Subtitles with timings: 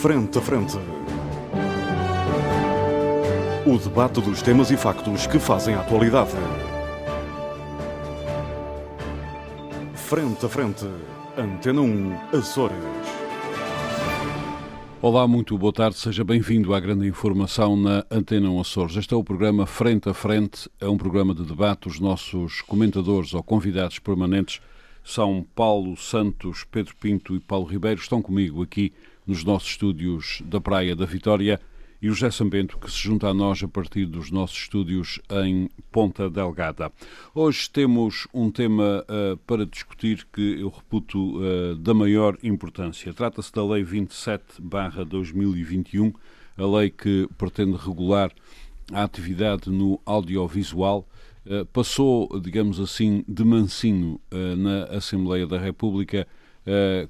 [0.00, 0.78] Frente a Frente.
[3.66, 6.30] O debate dos temas e factos que fazem a atualidade.
[9.92, 10.86] Frente a Frente.
[11.36, 12.78] Antena 1, Açores.
[15.02, 18.96] Olá, muito boa tarde, seja bem-vindo à grande informação na Antena 1 Açores.
[18.96, 21.88] Este é o programa Frente a Frente, é um programa de debate.
[21.88, 24.62] Os nossos comentadores ou convidados permanentes
[25.04, 28.00] são Paulo Santos, Pedro Pinto e Paulo Ribeiro.
[28.00, 28.94] Estão comigo aqui
[29.30, 31.60] nos nossos estúdios da Praia da Vitória
[32.02, 35.70] e o José Sambento, que se junta a nós a partir dos nossos estúdios em
[35.92, 36.90] Ponta Delgada.
[37.32, 43.14] Hoje temos um tema uh, para discutir que eu reputo uh, da maior importância.
[43.14, 46.12] Trata-se da Lei 27-2021,
[46.56, 48.32] a lei que pretende regular
[48.92, 51.08] a atividade no audiovisual.
[51.46, 54.20] Uh, passou, digamos assim, de mansinho
[54.58, 56.26] na Assembleia da República.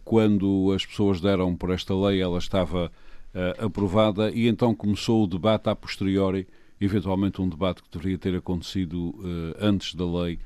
[0.04, 2.90] Quando as pessoas deram por esta lei, ela estava
[3.34, 6.46] uh, aprovada e então começou o debate a posteriori,
[6.80, 10.38] eventualmente um debate que deveria ter acontecido uh, antes da lei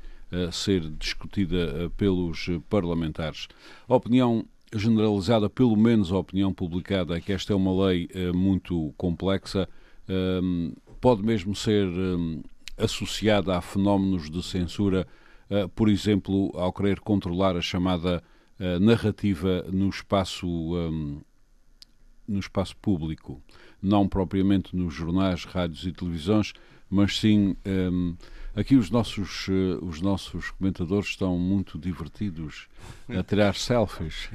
[0.51, 3.47] ser discutida pelos parlamentares.
[3.87, 8.93] A opinião generalizada, pelo menos a opinião publicada, é que esta é uma lei muito
[8.97, 9.69] complexa,
[10.09, 12.43] ehm, pode mesmo ser ehm,
[12.77, 15.07] associada a fenómenos de censura,
[15.77, 18.21] por exemplo, ao querer controlar a chamada
[18.81, 21.21] narrativa no espaço um,
[22.27, 23.43] no espaço público,
[23.83, 26.53] não propriamente nos jornais, rádios e televisões,
[26.89, 28.17] mas sim um,
[28.55, 32.69] aqui os nossos uh, os nossos comentadores estão muito divertidos
[33.09, 34.31] a tirar selfies.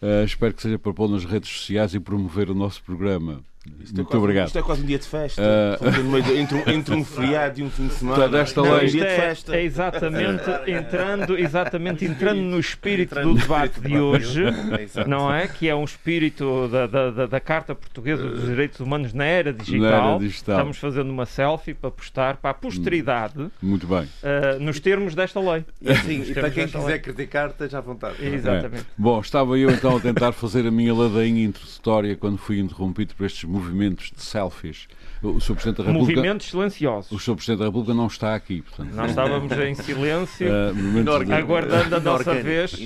[0.00, 3.42] uh, espero que seja para pôr nas redes sociais e promover o nosso programa.
[3.66, 4.46] Isto é Muito quase, obrigado.
[4.46, 5.42] Isto é quase um dia de festa.
[5.42, 6.36] Uh...
[6.36, 8.28] entre, entre, um feriado e um fim de semana.
[8.28, 8.88] Desta não, lei.
[8.88, 9.56] Um dia de festa.
[9.56, 14.44] É, é exatamente entrando, exatamente entrando no espírito entrando do debate de hoje,
[14.94, 15.48] é não é?
[15.48, 19.80] Que é um espírito da, da, da Carta Portuguesa dos Direitos Humanos na era digital.
[19.80, 20.56] Na era digital.
[20.56, 23.50] Estamos fazendo uma selfie para postar para a posteridade.
[23.62, 24.02] Muito bem.
[24.02, 25.64] Uh, nos termos desta lei.
[25.80, 26.98] E, assim, e para quem quiser lei.
[26.98, 28.16] criticar, esteja à vontade.
[28.24, 28.82] Exatamente.
[28.82, 28.86] É.
[28.96, 33.24] Bom, estava eu então a tentar fazer a minha ladainha introdutória quando fui interrompido por
[33.24, 34.88] estes movimentos de selfies.
[35.22, 35.54] O Sr.
[35.54, 36.20] Presidente da República.
[36.20, 37.10] Movimentos silenciosos.
[37.10, 37.34] O Sr.
[37.34, 38.60] Presidente da República não está aqui.
[38.60, 42.76] Portanto, Nós estávamos em silêncio, uh, aguardando a nossa vez.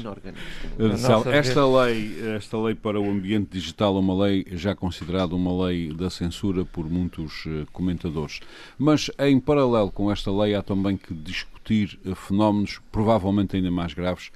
[1.32, 5.92] esta, lei, esta lei para o ambiente digital é uma lei já considerada uma lei
[5.92, 8.40] da censura por muitos uh, comentadores.
[8.78, 13.94] Mas em paralelo com esta lei há também que discutir uh, fenómenos provavelmente ainda mais
[13.94, 14.30] graves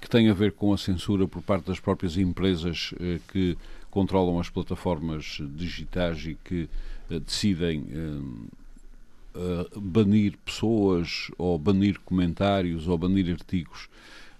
[0.00, 2.92] que têm a ver com a censura por parte das próprias empresas
[3.28, 3.56] que
[3.90, 6.68] controlam as plataformas digitais e que
[7.10, 7.86] uh, decidem
[9.34, 13.88] uh, banir pessoas ou banir comentários ou banir artigos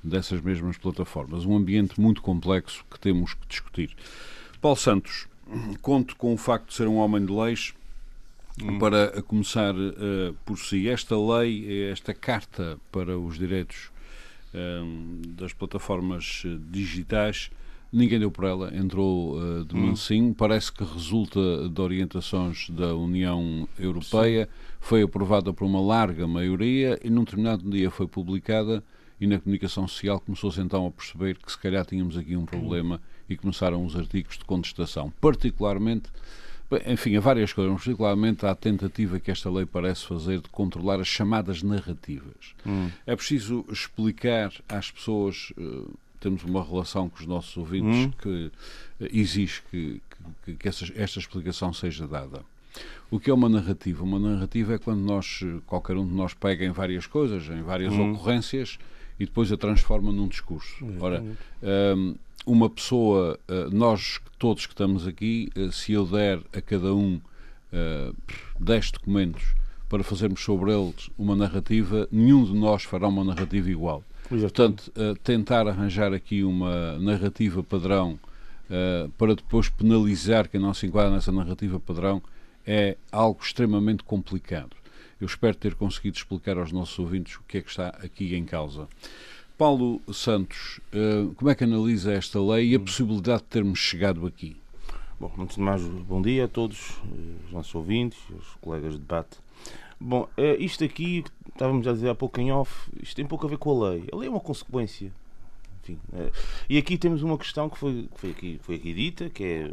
[0.03, 1.45] dessas mesmas plataformas.
[1.45, 3.95] Um ambiente muito complexo que temos que discutir.
[4.61, 5.29] Paulo Santos,
[5.83, 7.75] conto com o facto de ser um homem de leis.
[8.61, 8.79] Hum.
[8.79, 13.91] Para começar uh, por si, esta lei, esta carta para os direitos
[15.37, 17.51] das plataformas digitais,
[17.93, 19.89] Ninguém deu por ela, entrou uh, de hum.
[19.89, 24.51] mansinho, parece que resulta de orientações da União Europeia, Sim.
[24.81, 28.83] foi aprovada por uma larga maioria e num determinado dia foi publicada
[29.21, 33.01] e na comunicação social começou-se então a perceber que se calhar tínhamos aqui um problema
[33.29, 36.11] e começaram os artigos de contestação, particularmente
[36.87, 41.01] enfim, a várias coisas, mas particularmente à tentativa que esta lei parece fazer de controlar
[41.01, 42.55] as chamadas narrativas.
[42.65, 42.89] Hum.
[43.05, 48.13] É preciso explicar às pessoas uh, temos uma relação com os nossos ouvintes hum.
[48.21, 48.53] que
[49.13, 50.03] exige que,
[50.45, 52.43] que, que essa, esta explicação seja dada.
[53.11, 54.05] O que é uma narrativa?
[54.05, 57.93] Uma narrativa é quando nós, qualquer um de nós pega em várias coisas, em várias
[57.93, 58.13] hum.
[58.13, 58.79] ocorrências
[59.19, 60.87] e depois a transforma num discurso.
[61.01, 61.23] Ora,
[61.97, 62.15] um,
[62.47, 67.21] uma pessoa, uh, nós todos que estamos aqui, uh, se eu der a cada um
[67.73, 68.17] uh,
[68.59, 69.55] 10 documentos
[69.89, 74.03] para fazermos sobre eles uma narrativa, nenhum de nós fará uma narrativa igual.
[74.31, 78.17] Portanto, uh, tentar arranjar aqui uma narrativa padrão
[78.71, 82.23] uh, para depois penalizar quem não se enquadra nessa narrativa padrão
[82.65, 84.77] é algo extremamente complicado.
[85.21, 88.45] Eu espero ter conseguido explicar aos nossos ouvintes o que é que está aqui em
[88.45, 88.87] causa.
[89.59, 94.25] Paulo Santos, uh, como é que analisa esta lei e a possibilidade de termos chegado
[94.29, 94.57] aqui?
[95.19, 96.93] Bom, antes de mais, bom dia a todos,
[97.47, 99.39] os nossos ouvintes, os colegas de debate.
[100.01, 100.27] Bom,
[100.59, 103.71] isto aqui estávamos a dizer há pouco em off, isto tem pouco a ver com
[103.71, 104.05] a lei.
[104.11, 105.13] A lei é uma consequência.
[105.83, 106.31] Enfim, é.
[106.69, 109.71] E aqui temos uma questão que foi, que foi, aqui, foi aqui dita, que é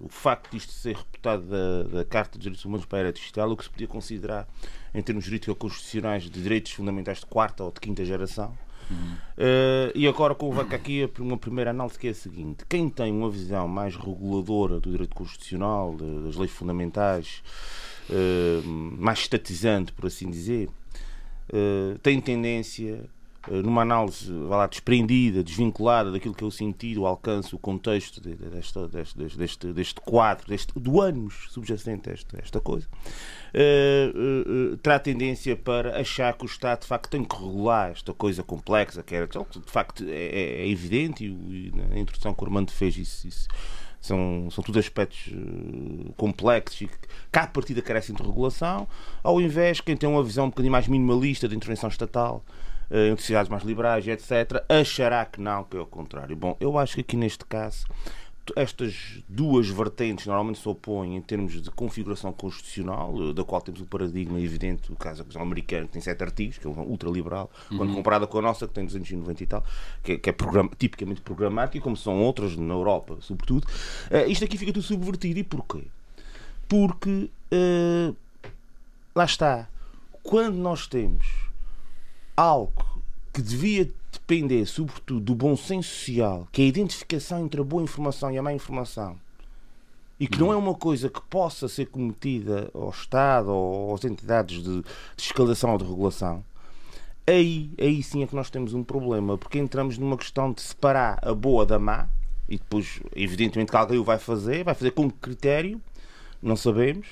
[0.00, 3.12] o facto de isto ser reputado da, da Carta dos Direitos Humanos para a Era
[3.12, 4.48] Digital, o que se podia considerar,
[4.94, 8.56] em termos jurídico-constitucionais, de direitos fundamentais de quarta ou de quinta geração.
[8.90, 9.14] Uhum.
[9.36, 13.30] Uh, e agora convoca aqui uma primeira análise que é a seguinte: quem tem uma
[13.30, 17.42] visão mais reguladora do direito constitucional, das leis fundamentais,
[18.10, 20.68] uh, mais estatizante, por assim dizer,
[21.52, 23.08] uh, tem tendência
[23.50, 28.20] eh, numa análise lá, desprendida, desvinculada daquilo que é o sentido, o alcance, o contexto
[28.20, 32.86] deste, deste, deste, deste quadro, deste, do anos subjacente a esta, esta coisa,
[33.54, 38.12] uh, uh, terá tendência para achar que o Estado de facto tem que regular esta
[38.12, 42.42] coisa complexa, que era, de facto é, é, é evidente, e, e, na introdução que
[42.42, 43.48] o Armando fez isso, isso
[44.00, 48.86] são, são tudo aspectos uh, complexos e que, à partida carecem de regulação,
[49.22, 52.44] ao invés quem tem uma visão um bocadinho mais minimalista de intervenção estatal
[52.90, 56.34] em sociedades mais liberais, etc., achará que não, que é o contrário.
[56.34, 57.86] Bom, eu acho que aqui neste caso
[58.56, 63.80] estas duas vertentes normalmente se opõem em termos de configuração constitucional, eh, da qual temos
[63.80, 67.50] um paradigma evidente, o caso da Constituição Americana, que tem sete artigos, que é ultraliberal,
[67.70, 67.78] uhum.
[67.78, 69.64] quando comparada com a nossa, que tem 290 e tal,
[70.02, 73.66] que é, que é program, tipicamente programática, e como são outras na Europa, sobretudo.
[74.10, 75.38] Uh, isto aqui fica tudo subvertido.
[75.38, 75.84] E porquê?
[76.68, 78.16] Porque, uh,
[79.14, 79.68] lá está,
[80.22, 81.26] quando nós temos
[82.36, 83.02] algo
[83.32, 83.90] que devia
[84.28, 88.36] depender, sobretudo, do bom senso social, que é a identificação entre a boa informação e
[88.36, 89.16] a má informação,
[90.20, 94.62] e que não é uma coisa que possa ser cometida ao Estado ou às entidades
[94.62, 94.84] de, de
[95.16, 96.44] escalação ou de regulação,
[97.26, 101.18] aí, aí sim é que nós temos um problema, porque entramos numa questão de separar
[101.22, 102.06] a boa da má,
[102.46, 105.80] e depois, evidentemente, que alguém o vai fazer, vai fazer com critério,
[106.42, 107.06] não sabemos,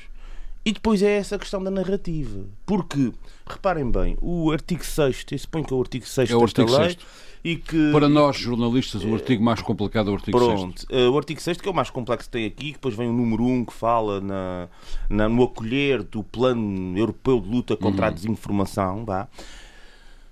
[0.66, 2.44] e depois é essa questão da narrativa.
[2.66, 3.12] Porque,
[3.46, 6.68] reparem bem, o artigo 6, eu suponho que é o artigo 6 é o artigo
[6.72, 6.98] lei, 6.
[7.44, 10.86] E que, Para nós, jornalistas, o artigo mais complicado é o artigo Pronto, 6.
[10.90, 13.12] Eh, o artigo 6 que é o mais complexo que tem aqui, depois vem o
[13.12, 14.68] número 1 que fala na,
[15.08, 18.08] na no acolher do Plano Europeu de Luta contra uhum.
[18.08, 19.04] a Desinformação.
[19.04, 19.28] Vá.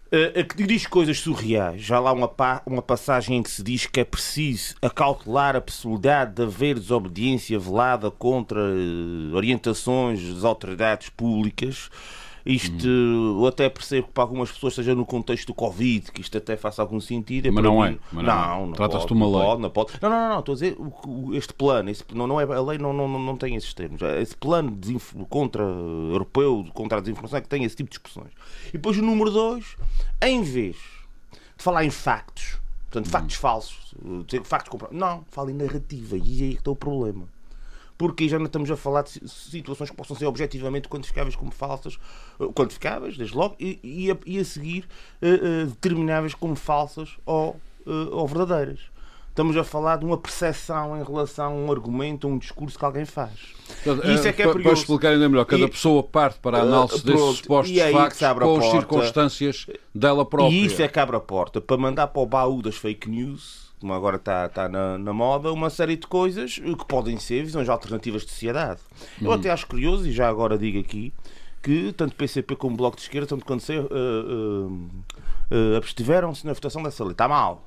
[0.06, 1.82] Uh, que diz coisas surreais.
[1.82, 5.60] Já lá uma, pa uma passagem em que se diz que é preciso acautelar a
[5.60, 11.90] possibilidade de haver desobediência velada contra uh, orientações das autoridades públicas.
[12.46, 13.46] Isto, hum.
[13.46, 16.82] até percebo que para algumas pessoas seja no contexto do Covid, que isto até faça
[16.82, 17.48] algum sentido.
[17.48, 17.98] É mas, não mim, é.
[18.12, 19.46] Mas não, não, não Trata-se de uma lei.
[19.46, 19.92] Pode, não, pode.
[20.02, 20.76] Não, não, não, estou a dizer
[21.32, 24.02] este plano, esse, não, não é, a lei não, não, não tem esses termos.
[24.20, 24.78] Esse plano
[25.30, 28.32] contra europeu, contra a desinformação, é que tem esse tipo de expressões.
[28.68, 29.76] E depois o número 2,
[30.22, 32.58] em vez de falar em factos,
[32.90, 33.40] portanto, factos hum.
[33.40, 33.94] falsos,
[34.26, 37.26] dizer factos não, fala em narrativa, e aí é que está o problema
[37.96, 41.98] porque já não estamos a falar de situações que possam ser objetivamente quantificáveis como falsas,
[42.40, 44.88] eh, quantificáveis, desde logo, e, e, a, e a, seguir
[45.22, 48.80] uh, uh, determináveis como falsas ou, ou verdadeiras.
[49.28, 52.84] Estamos a falar de uma percepção em relação a um argumento, a um discurso que
[52.84, 53.32] alguém faz.
[54.14, 57.00] Isso é que é Para explicar ainda melhor, cada e, pessoa parte para a análise
[57.00, 60.54] uh, desses supostos factos com as circunstâncias dela própria.
[60.54, 63.63] E isso é que abre a porta para mandar para o baú das fake news
[63.84, 67.68] como agora está, está na, na, moda, uma série de coisas que podem ser visões
[67.68, 68.80] alternativas de sociedade.
[69.20, 69.34] Eu uhum.
[69.34, 71.12] até acho curioso, e já agora digo aqui,
[71.62, 76.54] que tanto PCP como Bloco de Esquerda, tanto quanto sei, uh, uh, uh, abstiveram-se na
[76.54, 77.12] votação dessa lei.
[77.12, 77.62] Está mal.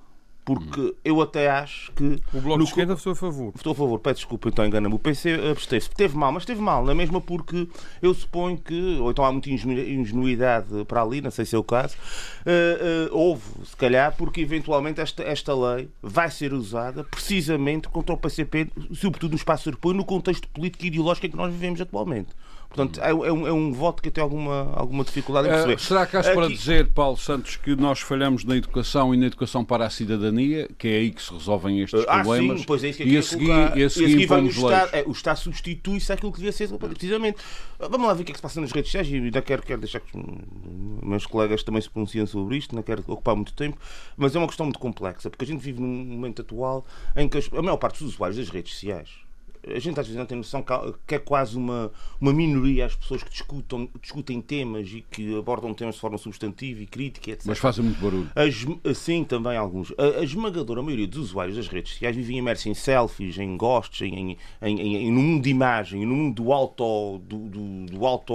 [0.48, 0.94] Porque hum.
[1.04, 2.22] eu até acho que.
[2.34, 2.64] O Bloco no...
[2.64, 3.52] de Esquerda votou a favor.
[3.54, 4.96] Votou a favor, peço desculpa, então engana-me.
[4.96, 5.90] O PC absteve-se.
[5.90, 7.68] Teve mal, mas teve mal, na mesma porque
[8.02, 8.98] eu suponho que.
[9.02, 11.98] Ou então há muita ingenuidade para ali, não sei se é o caso.
[12.46, 18.16] Uh, uh, houve, se calhar, porque eventualmente esta, esta lei vai ser usada precisamente contra
[18.16, 21.82] o PCP, sobretudo no espaço europeu, no contexto político e ideológico em que nós vivemos
[21.82, 22.30] atualmente.
[22.68, 25.76] Portanto, é, é, um, é um voto que tem alguma, alguma dificuldade em perceber.
[25.76, 29.26] Uh, será que há para dizer, Paulo Santos, que nós falhamos na educação e na
[29.28, 32.60] educação para a cidadania, que é aí que se resolvem estes ah, problemas?
[32.60, 34.48] Sim, pois é isso que e, a seguir, e a seguir, e a vai o
[34.48, 37.38] Estado, é, o Estado substitui-se àquilo que devia ser, precisamente.
[37.80, 39.64] Vamos lá ver o que é que se passa nas redes sociais e ainda quero,
[39.64, 43.54] quero deixar que os meus colegas também se pronunciem sobre isto, não quero ocupar muito
[43.54, 43.78] tempo,
[44.16, 47.38] mas é uma questão muito complexa, porque a gente vive num momento atual em que
[47.38, 49.27] a maior parte dos usuários das redes sociais
[49.76, 50.64] a gente às vezes não tem noção
[51.06, 55.74] que é quase uma, uma minoria as pessoas que discutam, discutem temas e que abordam
[55.74, 57.46] temas de forma substantiva e crítica, etc.
[57.46, 58.30] Mas fazem muito barulho.
[58.36, 59.94] As, sim, também alguns.
[59.98, 64.02] A, a esmagadora maioria dos usuários das redes sociais vivem imersos em selfies, em gostos,
[64.02, 67.22] em, em, em, em, no mundo de imagem, no mundo do auto.
[67.28, 68.34] Do, do, do auto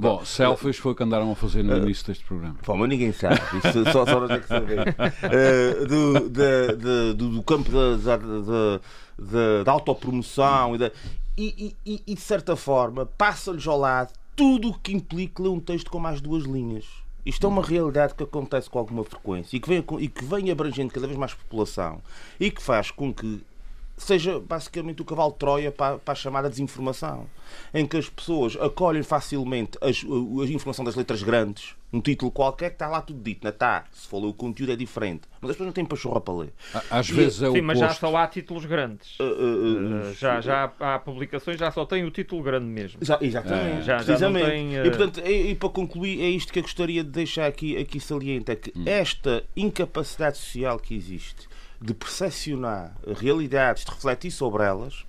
[0.00, 2.56] Bom, da, selfies foi o que andaram a fazer no uh, início deste programa.
[2.64, 3.40] Bom, mas ninguém sabe.
[3.58, 4.80] Isso só, só nós é que saber.
[4.80, 8.80] Uh, do, do, do, do campo da, da
[9.18, 10.92] de, de autopromoção e, de,
[11.36, 15.90] e, e, e, de certa forma passa-lhes ao lado tudo o que implica um texto
[15.90, 16.84] com mais duas linhas.
[17.26, 20.50] Isto é uma realidade que acontece com alguma frequência e que vem, e que vem
[20.50, 22.00] abrangendo cada vez mais população
[22.38, 23.42] e que faz com que
[23.98, 27.26] seja basicamente o cavalo de Troia para, para a chamada desinformação,
[27.74, 32.30] em que as pessoas acolhem facilmente as, a, a informação das letras grandes, um título
[32.30, 33.84] qualquer que está lá tudo dito, não está?
[33.92, 36.52] Se for o conteúdo é diferente, mas as pessoas não têm pachorra para ler.
[36.90, 39.18] Às vezes é o Sim, mas já só há títulos grandes.
[39.18, 42.98] Uh, uh, uh, já, já há, há, publicações, já só tem o título grande mesmo.
[43.02, 43.84] Já, exatamente.
[43.84, 44.44] Já, precisamente.
[44.44, 47.46] Já tem, e, portanto, e, e, para concluir, é isto que eu gostaria de deixar
[47.46, 48.84] aqui, aqui saliente, é que hum.
[48.86, 51.48] esta incapacidade social que existe
[51.80, 55.04] de percepcionar realidades, de refletir sobre elas,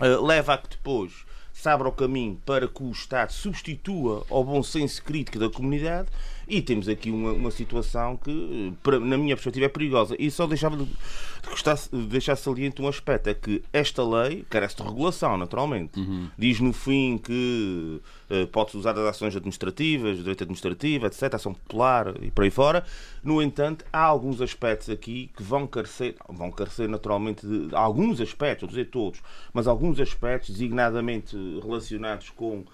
[0.00, 4.42] uh, leva a que depois se abra o caminho para que o Estado substitua ao
[4.42, 6.08] bom senso crítico da comunidade
[6.50, 10.16] e temos aqui uma, uma situação que, na minha perspectiva, é perigosa.
[10.18, 14.82] E só deixava de, de deixar saliente um aspecto: é que esta lei carece de
[14.82, 16.00] regulação, naturalmente.
[16.00, 16.28] Uhum.
[16.36, 22.14] Diz no fim que uh, pode-se usar as ações administrativas, direito administrativo, etc., ação popular
[22.20, 22.84] e por aí fora.
[23.22, 28.62] No entanto, há alguns aspectos aqui que vão carecer, vão carecer naturalmente de alguns aspectos,
[28.62, 29.20] vou dizer todos,
[29.52, 32.64] mas alguns aspectos designadamente relacionados com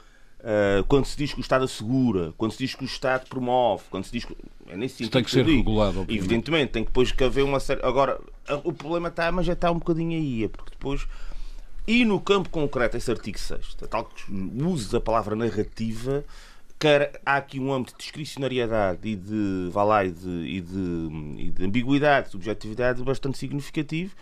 [0.47, 3.83] Uh, quando se diz que o Estado assegura, quando se diz que o Estado promove,
[3.91, 4.37] quando se diz que.
[4.69, 5.13] É nesse sentido.
[5.13, 6.01] Tem que, que ser regulado.
[6.01, 6.19] Obviamente.
[6.19, 7.81] Evidentemente, tem que depois que haver uma série.
[7.85, 8.21] Agora,
[8.63, 11.05] o problema está, mas já está um bocadinho aí, é porque depois.
[11.85, 16.25] E no campo concreto, esse artigo 6, tal que uses a palavra narrativa,
[16.79, 21.09] quer há aqui um âmbito de discricionariedade e de, vá lá, e de, e de,
[21.39, 24.15] e de ambiguidade, de subjetividade bastante significativo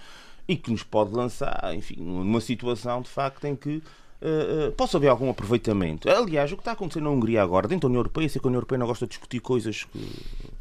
[0.49, 3.83] e que nos pode lançar, enfim, numa situação de facto em que
[4.25, 6.09] Uh, uh, possa haver algum aproveitamento.
[6.09, 8.49] Aliás, o que está acontecendo na Hungria agora, dentro da União Europeia, sei que a
[8.49, 9.99] União Europeia não gosta de discutir coisas que.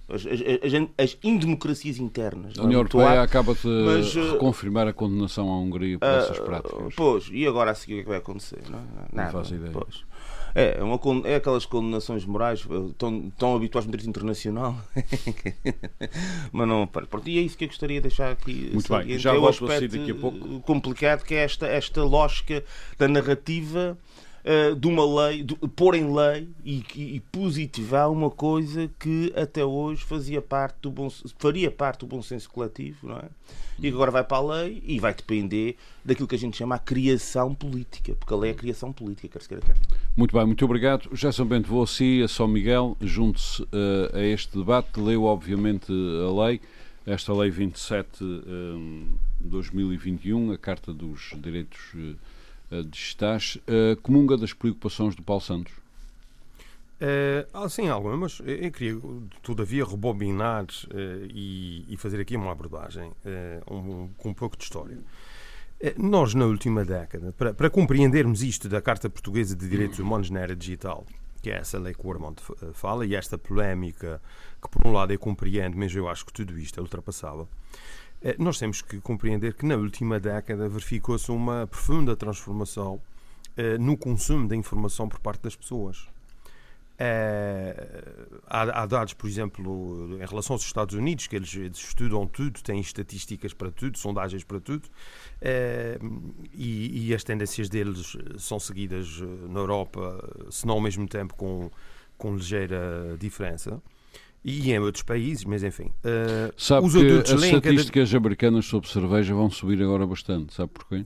[0.10, 2.60] As, as, as, as indemocracias internas.
[2.60, 6.93] A União Europeia acaba de mas, uh, reconfirmar a condenação à Hungria por essas práticas.
[6.93, 8.60] Pois, e agora a seguir o que é vai acontecer?
[8.70, 8.79] Não,
[9.13, 9.72] Nada, não faço ideia.
[9.72, 10.03] Pois.
[10.55, 14.77] É, é, uma, é aquelas condenações morais eh, tão, tão habituais no direito internacional.
[16.51, 18.69] Mas não, pronto, e é isso que eu gostaria de deixar aqui.
[18.72, 20.60] Muito bem, já é volto a daqui a pouco.
[20.62, 22.63] complicado, que é esta, esta lógica
[22.98, 23.98] da narrativa
[24.43, 29.63] uh, de uma lei, de, pôr em lei e, e, positivar uma coisa que até
[29.63, 33.29] hoje fazia parte do bom, faria parte do bom senso coletivo, não é?
[33.79, 36.79] E agora vai para a lei e vai depender daquilo que a gente chama a
[36.79, 39.75] criação política, porque a lei é a criação política, quer se queira quer.
[40.15, 41.09] Muito bem, muito obrigado.
[41.13, 43.67] Gerson Bento, vou a si, a São Miguel, junte-se uh,
[44.13, 46.62] a este debate, leu obviamente a lei,
[47.05, 48.19] esta lei 27
[49.41, 51.79] de 2021, a Carta dos Direitos
[52.81, 55.73] Digitais, uh, comunga das preocupações do Paulo Santos?
[57.03, 58.39] Uh, sim, algumas.
[58.39, 58.97] Eu, eu queria,
[59.41, 64.63] todavia, rebobinar uh, e, e, fazer aqui uma abordagem uh, um, com um pouco de
[64.63, 64.97] história.
[65.97, 70.39] nós, na última década, para, para, compreendermos isto da Carta Portuguesa de Direitos Humanos na
[70.39, 71.05] Era Digital,
[71.41, 72.41] que é essa lei que o Armando
[72.73, 74.21] fala, e esta polémica,
[74.61, 77.49] que por um lado eu compreendo, mas eu acho que tudo isto é ultrapassável,
[78.39, 83.01] nós temos que compreender que na última década verificou-se uma profunda transformação
[83.79, 86.07] no consumo da informação por parte das pessoas.
[86.97, 87.75] É,
[88.47, 93.53] há, dados, por exemplo, em relação aos Estados Unidos, que eles, estudam tudo, têm estatísticas
[93.53, 94.87] para tudo, sondagens para tudo,
[95.41, 95.97] é,
[96.53, 100.17] e, as tendências deles são seguidas na Europa,
[100.51, 101.71] se não ao mesmo tempo, com,
[102.17, 103.81] com ligeira diferença.
[104.43, 105.91] E em outros países, mas enfim.
[106.03, 108.17] Uh, sabe os que as estatísticas cada...
[108.17, 111.05] americanas sobre cerveja vão subir agora bastante, sabe porquê?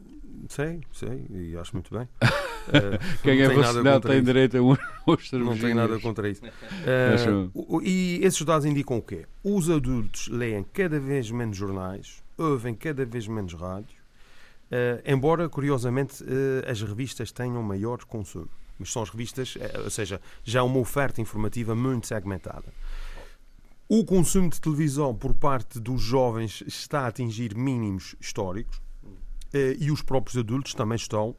[0.49, 2.07] Sei, sei, e acho muito bem.
[2.21, 4.25] Uh, Quem é vacinado tem isso.
[4.25, 4.75] direito a um
[5.43, 6.41] Não tem nada contra isso.
[6.87, 9.25] Uh, e esses dados indicam o quê?
[9.43, 13.91] Os adultos leem cada vez menos jornais, ouvem cada vez menos rádios,
[14.71, 16.23] uh, embora, curiosamente,
[16.65, 18.49] as revistas tenham maior consumo.
[18.79, 22.71] Mas são as revistas, ou seja, já uma oferta informativa muito segmentada.
[23.89, 28.81] O consumo de televisão por parte dos jovens está a atingir mínimos históricos
[29.53, 31.33] eh, e os próprios adultos também estão,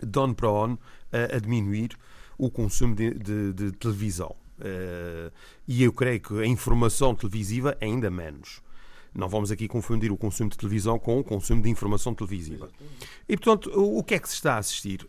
[0.00, 0.78] de ano para ano,
[1.10, 1.96] a diminuir
[2.38, 4.36] o consumo de, de, de televisão.
[4.60, 5.32] Eh,
[5.66, 8.62] e eu creio que a informação televisiva ainda menos.
[9.12, 12.70] Não vamos aqui confundir o consumo de televisão com o consumo de informação televisiva.
[13.28, 15.08] E, portanto, o que é que se está a assistir?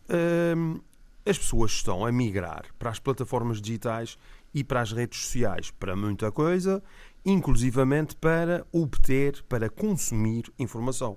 [1.26, 4.16] As pessoas estão a migrar para as plataformas digitais
[4.58, 6.82] e para as redes sociais para muita coisa,
[7.24, 11.16] inclusivamente para obter, para consumir informação.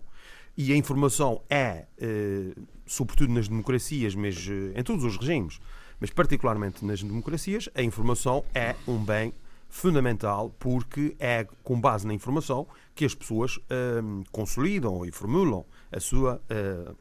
[0.56, 2.54] E a informação é, eh,
[2.86, 5.60] sobretudo nas democracias, mas eh, em todos os regimes,
[6.00, 9.34] mas particularmente nas democracias, a informação é um bem
[9.68, 16.00] fundamental porque é com base na informação que as pessoas eh, consolidam e formulam a
[16.00, 16.40] sua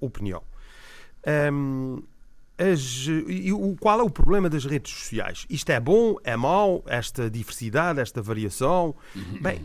[0.01, 0.43] opinião.
[1.53, 2.03] Um,
[2.61, 5.47] as, e o, qual é o problema das redes sociais?
[5.49, 8.95] Isto é bom, é mau, esta diversidade, esta variação?
[9.41, 9.61] Bem,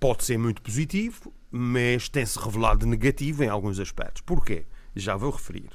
[0.00, 4.22] pode ser muito positivo, mas tem-se revelado negativo em alguns aspectos.
[4.22, 4.64] Porquê?
[4.96, 5.70] Já vou referir.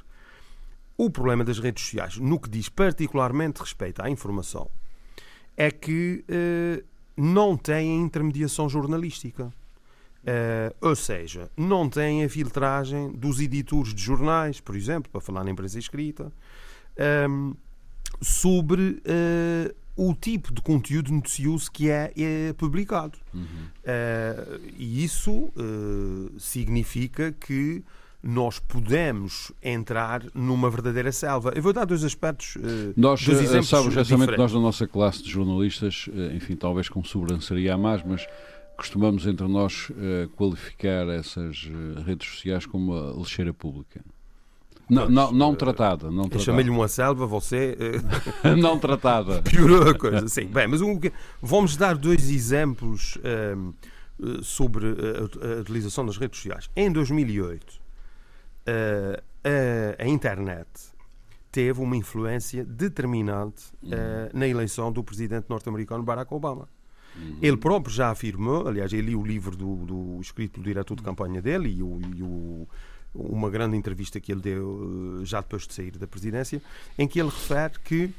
[0.96, 4.70] O problema das redes sociais, no que diz particularmente respeito à informação,
[5.56, 6.84] é que uh,
[7.16, 9.50] não têm intermediação jornalística.
[10.20, 15.44] Uh, ou seja, não têm a filtragem dos editores de jornais, por exemplo, para falar
[15.44, 16.32] na imprensa escrita, um,
[17.02, 17.52] ehm,
[18.20, 23.18] sobre uh, o tipo de conteúdo noticioso que é, é publicado.
[23.32, 23.42] Uhum.
[23.42, 25.50] Uh, e isso
[26.38, 27.82] significa que
[28.22, 31.52] nós podemos entrar numa verdadeira selva.
[31.56, 32.58] Eu vou dar dois aspectos.
[32.94, 37.78] nós, dois exemplos sabes, nós na nossa classe de jornalistas, enfim, talvez com sobranceria a
[37.78, 38.26] mais, mas
[38.80, 44.00] costumamos entre nós uh, qualificar essas uh, redes sociais como a lixeira pública.
[44.88, 46.10] Não, não, não tratada.
[46.10, 46.44] Não tratada.
[46.44, 47.76] Chamei-lhe uma selva, você.
[48.42, 48.56] Uh...
[48.56, 49.42] não tratada.
[49.44, 50.46] Piorou a coisa, sim.
[50.46, 50.98] Bem, mas um,
[51.42, 53.72] vamos dar dois exemplos ehm,
[54.42, 56.70] sobre a, a, utilização das redes sociais.
[56.74, 57.80] Em 2008,
[58.66, 60.66] a, a, internet
[61.52, 63.90] teve uma influência determinante uhum.
[64.32, 66.66] na eleição do presidente norte-americano Barack Obama.
[67.16, 67.38] Uhum.
[67.42, 71.02] Ele próprio já afirmou, aliás, eu li o livro do, do escrito pelo diretor de
[71.02, 72.68] campanha dele e, o, e o,
[73.14, 76.62] uma grande entrevista que ele deu eh, já depois de sair da presidência,
[76.98, 78.10] em que ele refere que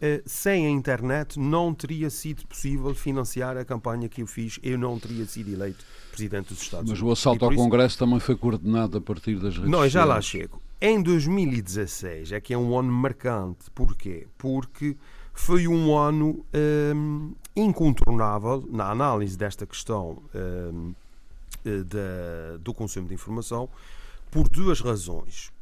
[0.00, 4.76] eh, sem a internet não teria sido possível financiar a campanha que eu fiz, eu
[4.76, 7.02] não teria sido eleito presidente dos Estados Mas Unidos.
[7.02, 10.20] Mas o assalto ao Congresso também foi coordenado a partir das redes Não, já lá
[10.20, 10.60] chego.
[10.80, 13.70] Em 2016 é que é um ano marcante.
[13.72, 14.26] Porquê?
[14.36, 14.96] Porque
[15.32, 16.44] foi um ano
[16.96, 20.94] hum, incontornável na análise desta questão hum,
[21.64, 23.68] eh, do consumo de informação
[24.32, 25.52] por duas razões.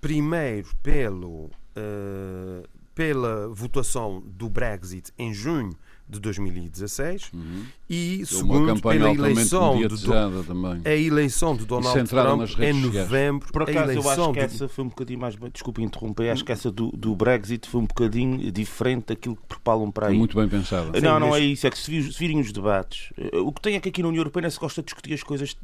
[0.00, 5.74] Primeiro, pelo, uh, pela votação do Brexit em junho
[6.08, 7.64] de 2016 uhum.
[7.88, 10.06] e segundo pela eleição de
[10.46, 10.80] também.
[10.84, 14.88] a eleição de Donald Trump em novembro por acaso eu acho que essa foi um
[14.88, 19.36] bocadinho mais desculpe interromper acho que essa do, do Brexit foi um bocadinho diferente daquilo
[19.36, 22.40] que propalam para aí muito bem pensado não, não é isso é que se, virem
[22.40, 24.86] os debates eh, o que tem é que aqui na União Europeia se gosta de
[24.86, 25.56] discutir as coisas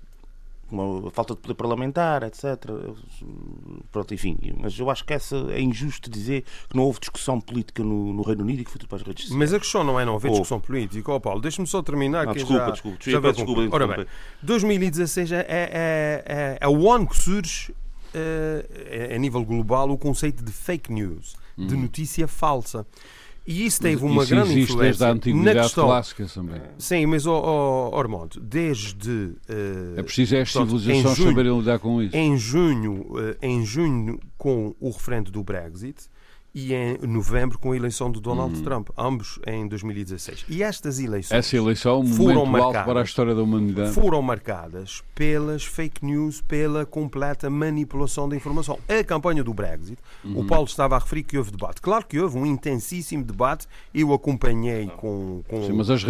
[0.70, 2.44] uma falta de poder parlamentar, etc.
[3.90, 7.82] Pronto, enfim, mas eu acho que essa é injusto dizer que não houve discussão política
[7.82, 9.38] no, no Reino Unido e que foi tudo para as redes sociais.
[9.38, 11.12] Mas a questão não é não haver discussão política.
[11.12, 12.26] Oh, Paulo, deixa-me só terminar.
[12.26, 13.84] Não, desculpa, já, desculpa, já desculpa, desculpa, desculpa.
[13.84, 14.06] Ora bem,
[14.42, 20.44] 2016 é, é, é, é o ano que surge uh, a nível global o conceito
[20.44, 21.66] de fake news, hum.
[21.66, 22.86] de notícia falsa.
[23.46, 25.84] E isso teve uma isso grande existe influência desde a antiguidade questão...
[25.84, 26.62] clássica também.
[26.78, 27.42] Sim, mas, oh,
[27.92, 29.10] oh, Ormond, desde...
[29.10, 32.16] Uh, é preciso as civilizações saberem lidar com isso.
[32.16, 36.08] Em junho, uh, em junho, com o referendo do Brexit,
[36.54, 38.62] e em novembro com a eleição de Donald hum.
[38.62, 40.44] Trump, ambos em 2016.
[40.48, 43.92] E estas eleições Essa eleição, um foram marcadas, para a história da humanidade.
[43.92, 48.78] Foram marcadas pelas fake news, pela completa manipulação da informação.
[48.88, 50.40] A campanha do Brexit, uhum.
[50.40, 51.80] o Paulo estava a referir que houve debate.
[51.80, 55.68] Claro que houve um intensíssimo debate, eu acompanhei com, com, Sim,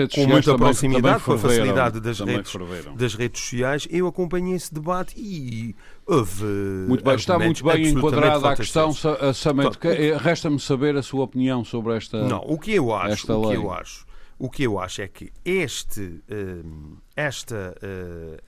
[0.09, 2.53] com muita também, proximidade, com a facilidade das redes,
[2.97, 5.75] das redes sociais, eu acompanhei esse debate e
[6.07, 6.45] houve.
[6.45, 8.93] Muito bem, está muito bem enquadrada a questão,
[9.35, 9.79] Samento.
[10.21, 13.57] Resta-me saber a sua opinião sobre esta Não, o que eu acho, esta o que
[13.57, 14.07] eu acho,
[14.39, 18.43] o que eu acho é que este, hum, esta uh,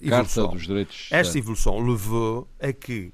[0.00, 3.12] evolução, dos Direitos esta evolução levou a que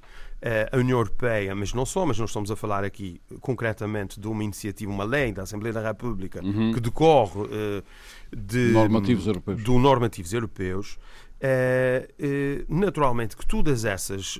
[0.72, 4.42] a União Europeia, mas não só, mas nós estamos a falar aqui concretamente de uma
[4.42, 6.72] iniciativa, uma lei da Assembleia da República uhum.
[6.72, 7.82] que decorre uh,
[8.34, 9.62] de, normativos europeus.
[9.62, 10.98] do normativos europeus,
[11.42, 14.38] uh, uh, naturalmente que todas essas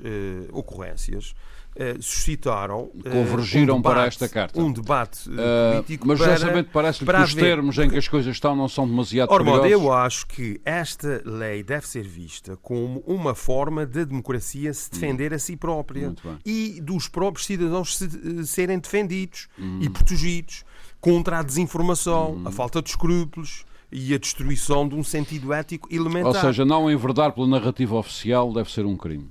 [0.52, 1.34] ocorrências
[1.76, 6.36] eh, suscitaram eh, convergiram um debate, para esta carta um debate uh, político mas para,
[6.36, 9.92] justamente parece que os termos em que as coisas estão não são demasiado Ora, eu
[9.92, 15.32] acho que esta lei deve ser vista como uma forma da de democracia se defender
[15.32, 15.36] hum.
[15.36, 19.78] a si própria e dos próprios cidadãos se, serem defendidos hum.
[19.80, 20.64] e protegidos
[21.00, 22.42] contra a desinformação, hum.
[22.44, 26.34] a falta de escrúpulos e a destruição de um sentido ético elementar.
[26.34, 29.28] Ou seja, não enverdar pela narrativa oficial deve ser um crime.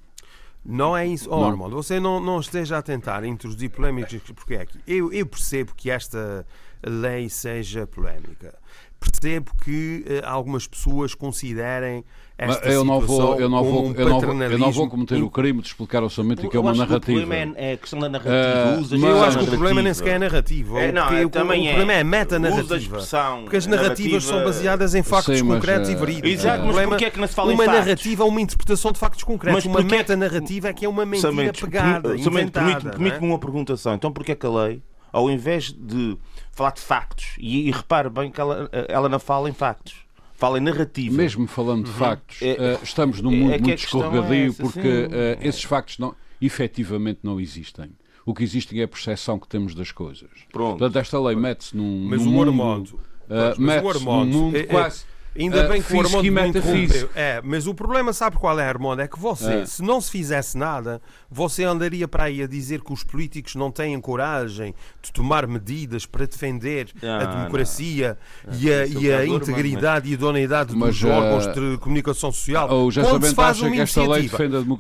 [0.64, 1.30] Não é isso.
[1.32, 5.26] Oh, Armando, você não, não esteja a tentar introduzir polémicas, porque é que eu, eu
[5.26, 6.46] percebo que esta
[6.84, 8.58] lei seja polémica.
[9.00, 12.04] Percebo que uh, algumas pessoas considerem
[12.40, 15.30] esta eu não vou, eu não vou, eu não vou, eu não vou cometer o
[15.30, 17.18] crime de explicar ao somente que é uma narrativa.
[17.18, 18.96] O problema é, é a questão da narrativa.
[18.96, 20.78] Uh, eu acho que o problema nem sequer é narrativo.
[20.78, 23.00] É, não, o, também o, o problema é a metanarrativa.
[23.42, 26.32] Porque as narrativas são baseadas em factos sim, concretos uh, e verídicos.
[26.32, 29.24] Exato, mas porquê é que não se fala Uma narrativa é uma interpretação de factos
[29.24, 29.66] concretos.
[29.66, 32.90] Mas uma metanarrativa é que é uma mentira pegada, inventada.
[32.92, 33.96] Permite-me uma perguntação.
[33.96, 34.82] Então porquê é que a lei,
[35.12, 36.18] ao invés de
[36.52, 39.96] falar de factos, e, e repare bem que ela, ela não fala em factos,
[40.34, 41.16] fala em narrativa.
[41.16, 41.98] Mesmo falando de uhum.
[41.98, 45.98] factos, é, uh, estamos num é mundo é muito escorregadio é porque uh, esses factos
[45.98, 47.92] não, efetivamente não existem.
[48.26, 50.30] O que existem é a percepção que temos das coisas.
[50.52, 50.78] Pronto.
[50.78, 52.50] Portanto, esta lei mete-se num, mas num o mundo...
[52.50, 55.06] Armando, uh, mete-se num mundo é, quase
[55.40, 57.10] Ainda uh, bem que o Armando me interrompeu.
[57.16, 59.02] É, mas o problema, sabe qual é, Armando?
[59.02, 59.66] É que você, é.
[59.66, 63.72] se não se fizesse nada, você andaria para aí a dizer que os políticos não
[63.72, 68.18] têm coragem de tomar medidas para defender a democracia
[68.60, 72.70] e a, e a integridade e idoneidade mas, dos órgãos de comunicação social.
[72.72, 74.38] Oh, já quando se faz uma iniciativa,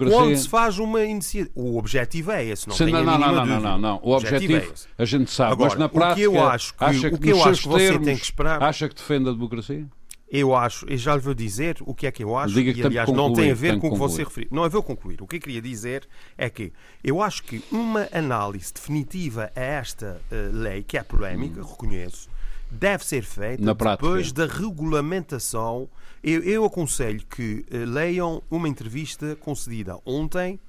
[0.10, 3.60] quando se faz uma iniciativa, o objetivo é esse, não Sim, não, não, não, não,
[3.62, 6.38] não, não, o objetivo, objetivo é a gente sabe, Agora, mas na prática, o que
[6.38, 8.62] eu acho que, acha que, o que, eu acho que você termos, tem que esperar,
[8.62, 9.88] acha que defende a democracia?
[10.32, 12.82] Eu acho, e já lhe vou dizer o que é que eu acho, Diga que
[12.82, 14.50] e aliás concluir, não tem a ver com o que você referiu.
[14.52, 15.22] Não, eu vou concluir.
[15.22, 16.72] O que eu queria dizer é que
[17.04, 21.66] eu acho que uma análise definitiva a esta uh, lei, que é polémica, hum.
[21.66, 22.30] reconheço,
[22.70, 25.90] deve ser feita Na depois da regulamentação.
[26.24, 30.60] Eu, eu aconselho que uh, leiam uma entrevista concedida ontem,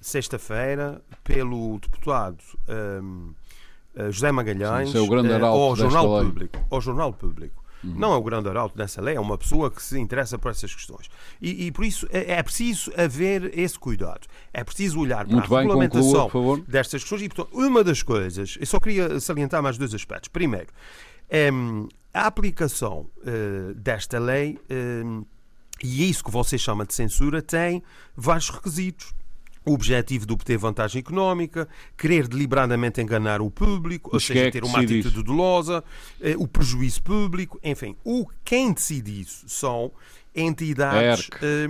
[0.00, 2.38] sexta-feira, pelo deputado
[3.02, 3.34] um, uh,
[3.96, 6.58] eh, José Magalhães Sim, ao Jornal Público.
[6.70, 7.59] Ao Jornal Público.
[7.82, 7.94] Uhum.
[7.96, 10.74] Não é o grande arauto dessa lei, é uma pessoa que se interessa por essas
[10.74, 11.08] questões.
[11.40, 14.26] E, e por isso é, é, preciso haver esse cuidado.
[14.52, 17.22] É preciso olhar para Muito a bem, regulamentação conclua, destas questões.
[17.22, 20.28] E, portanto, uma das coisas, eu só queria salientar mais dois aspectos.
[20.28, 20.68] Primeiro,
[21.52, 25.24] um, a aplicação uh, desta lei, um,
[25.82, 27.82] e é isso que você chama de censura, tem
[28.16, 29.14] vários requisitos
[29.64, 34.64] o objetivo de obter vantagem económica, querer deliberadamente enganar o público, ou seja, é ter
[34.64, 35.22] uma atitude isso?
[35.22, 35.84] dolosa,
[36.20, 37.96] eh, o prejuízo público, enfim.
[38.04, 39.92] O, quem decide isso são
[40.34, 41.68] entidades eh,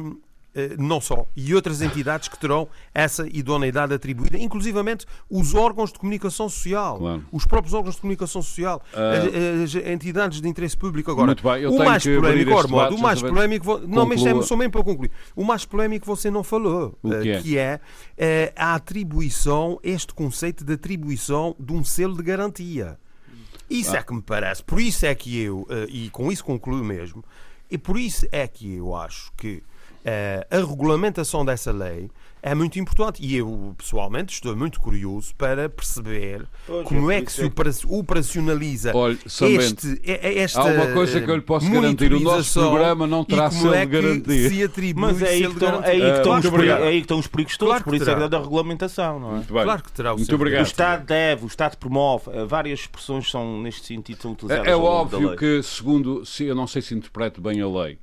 [0.78, 6.48] não só, e outras entidades que terão essa idoneidade atribuída, inclusivamente os órgãos de comunicação
[6.48, 7.24] social, claro.
[7.30, 11.10] os próprios órgãos de comunicação social, uh, as, as, entidades de interesse público.
[11.10, 14.82] Agora, bem, o mais polémico, Ormodo, o mais polémico, não, mas é só mesmo para
[14.82, 19.78] concluir, o mais polémico você não falou, uh, que é, que é uh, a atribuição,
[19.82, 22.98] este conceito de atribuição de um selo de garantia.
[23.68, 23.98] Isso ah.
[23.98, 27.24] é que me parece, por isso é que eu, e com isso concluo mesmo,
[27.70, 29.62] e por isso é que eu acho que
[30.50, 32.11] a regulamentação dessa lei
[32.42, 37.31] é muito importante e eu pessoalmente estou muito curioso para perceber pois como é que
[37.31, 37.42] se
[37.87, 43.07] operacionaliza Olha, este, esta Há uma coisa que eu lhe posso garantir: o nosso programa
[43.07, 44.48] não terá selo é de garantia.
[44.48, 46.88] Se atribui Mas é aí, que estão, é aí que estão, uh, os, perigos, é
[46.88, 48.24] aí que estão os perigos todos, claro por isso terá.
[48.24, 49.35] é da regulamentação, não é?
[49.35, 49.62] Muito bem.
[49.62, 50.61] Claro que terá o muito obrigado.
[50.61, 54.66] O Estado deve, o Estado promove, eh, várias expressões são neste sentido são utilizadas.
[54.66, 57.98] É, é óbvio que, segundo, se, eu não sei se interpreto bem a lei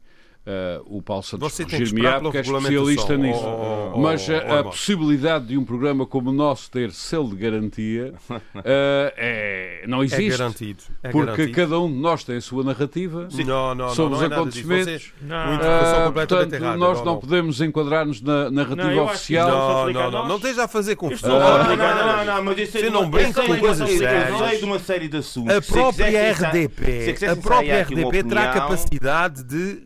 [0.48, 3.42] Uh, o Paulo Santos corrigir-me-á porque é especialista nisso.
[3.44, 7.36] Oh, oh, Mas a, a possibilidade de um programa como o nosso ter selo de
[7.36, 10.36] garantia uh, é, não existe.
[10.36, 10.84] É garantido.
[11.04, 11.52] É porque garantido.
[11.52, 13.44] cada um de nós tem a sua narrativa Sim.
[13.44, 15.12] Não, não, sobre não, os acontecimentos.
[15.22, 16.78] Uh, portanto, errada.
[16.78, 19.50] nós não, podemos enquadrar-nos na narrativa oficial.
[19.50, 21.38] Não, não, não, não esteja a fazer confusão.
[21.38, 24.30] Não, não, não, mas isso Você não brinca com coisas sérias.
[24.30, 25.54] Eu sei de uma série de assuntos.
[25.54, 29.84] A própria RDP, a própria RDP terá capacidade de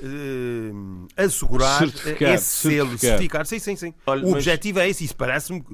[0.00, 3.46] uh, assegurar certificar, esse selo, certificar.
[3.46, 3.94] Sim, sim, sim.
[4.06, 5.64] Olha, o objetivo é esse, isso parece-me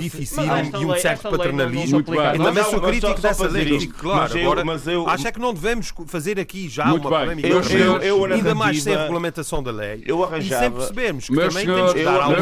[0.00, 0.42] difícil
[0.80, 1.96] e um certo paternalismo.
[1.96, 2.20] Muito bem.
[2.20, 4.38] Eu também sou crítico dessa lei, claro.
[4.38, 7.48] Agora, mas eu, acho é que não devemos fazer aqui já muito uma polémica.
[7.48, 10.02] Eu, eu, eu, ainda mais sem a regulamentação da lei.
[10.06, 12.40] Eu arranjava, e sem percebermos que também senhor, temos que dar algum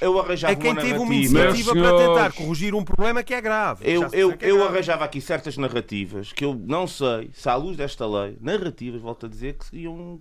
[0.00, 3.84] eu arranjava a quem teve uma iniciativa para tentar corrigir um problema que é grave.
[3.84, 8.06] Eu, eu, eu arranjava aqui certas narrativas que eu não sei se à luz desta
[8.06, 10.20] lei, narrativas, volto a dizer, que iam,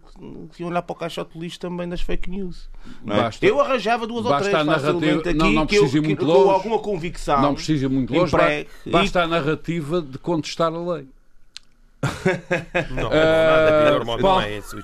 [0.53, 2.69] que iam olhar para o caixote de lixo também das fake news.
[3.05, 3.09] É?
[3.09, 6.43] Basta, eu arranjava duas ou três facilmente aqui não, não que eu, muito que, longe,
[6.43, 7.41] com alguma convicção.
[7.41, 8.31] Não precisa muito longe.
[8.85, 9.21] Basta e...
[9.21, 11.07] a narrativa de contestar a lei.
[12.91, 14.75] Não, uh, normal, Paulo, não é esse.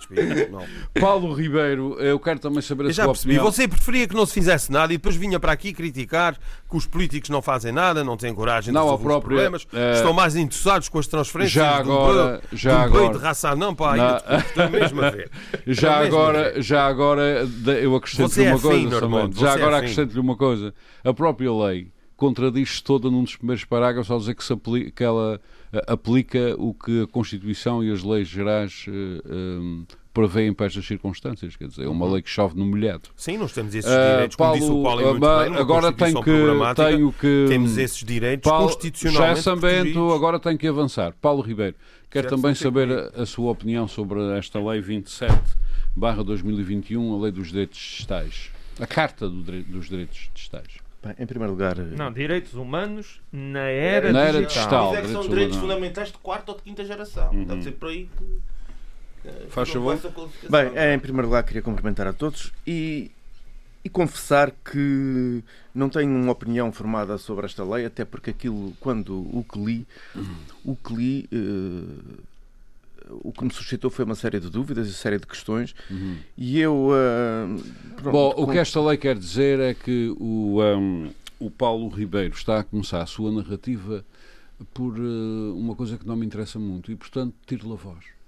[0.49, 0.65] Não.
[0.99, 3.38] Paulo Ribeiro, eu quero também saber a eu sua já percebi.
[3.38, 6.86] Você preferia que não se fizesse nada e depois vinha para aqui criticar que os
[6.86, 10.36] políticos não fazem nada, não têm coragem não, de resolver própria, problemas, uh, estão mais
[10.36, 14.69] interessados com as transferências já agora, do, já do agora, de raça não, pá, não.
[14.69, 15.29] mesmo a ver.
[15.67, 17.47] Já agora, já agora
[17.82, 20.73] eu acrescento-lhe é uma coisa, Armando, já agora é acrescento-lhe uma coisa.
[21.03, 25.39] A própria lei contradiz toda num dos primeiros parágrafos ao dizer que, aplica, que ela
[25.73, 31.55] uh, aplica o que a Constituição e as leis gerais um, prevêem para estas circunstâncias.
[31.55, 32.13] Quer dizer, é uma uhum.
[32.13, 33.03] lei que chove no molhado.
[33.15, 36.21] Sim, nós temos esses direitos, uh, Paulo, como disse o Paulo muito bem, agora tenho
[36.21, 37.45] que, tenho que...
[37.47, 41.13] Temos esses direitos Paulo, constitucionalmente Já Bento, agora tenho que avançar.
[41.21, 41.75] Paulo Ribeiro,
[42.12, 45.34] quero também saber a, a, sua opinião sobre esta Lei 27
[45.95, 48.51] barra 2021, a Lei dos Direitos Digitais.
[48.77, 50.88] A Carta do, dos Direitos Digitais.
[51.01, 51.77] Bem, em primeiro lugar.
[51.77, 54.91] Não, direitos humanos na era, na era digital.
[54.91, 57.31] Mas é que são direitos fundamentais de quarta ou de quinta geração.
[57.31, 57.45] Uhum.
[57.45, 58.39] Deve ser por aí que.
[59.49, 59.99] Faz favor.
[60.49, 63.12] Bem, em primeiro lugar, queria cumprimentar a todos e,
[63.83, 65.43] e confessar que
[65.75, 69.88] não tenho uma opinião formada sobre esta lei, até porque aquilo, quando o que li,
[70.63, 71.29] o que li.
[71.33, 72.29] Uh,
[73.10, 76.17] o que me suscitou foi uma série de dúvidas e série de questões uhum.
[76.38, 77.63] e eu uh,
[77.95, 78.43] pronto, Bom, com...
[78.43, 82.63] o que esta lei quer dizer é que o, um, o Paulo Ribeiro está a
[82.63, 84.06] começar a sua narrativa
[84.74, 88.18] por uh, uma coisa que não me interessa muito e portanto tiro-lhe a voz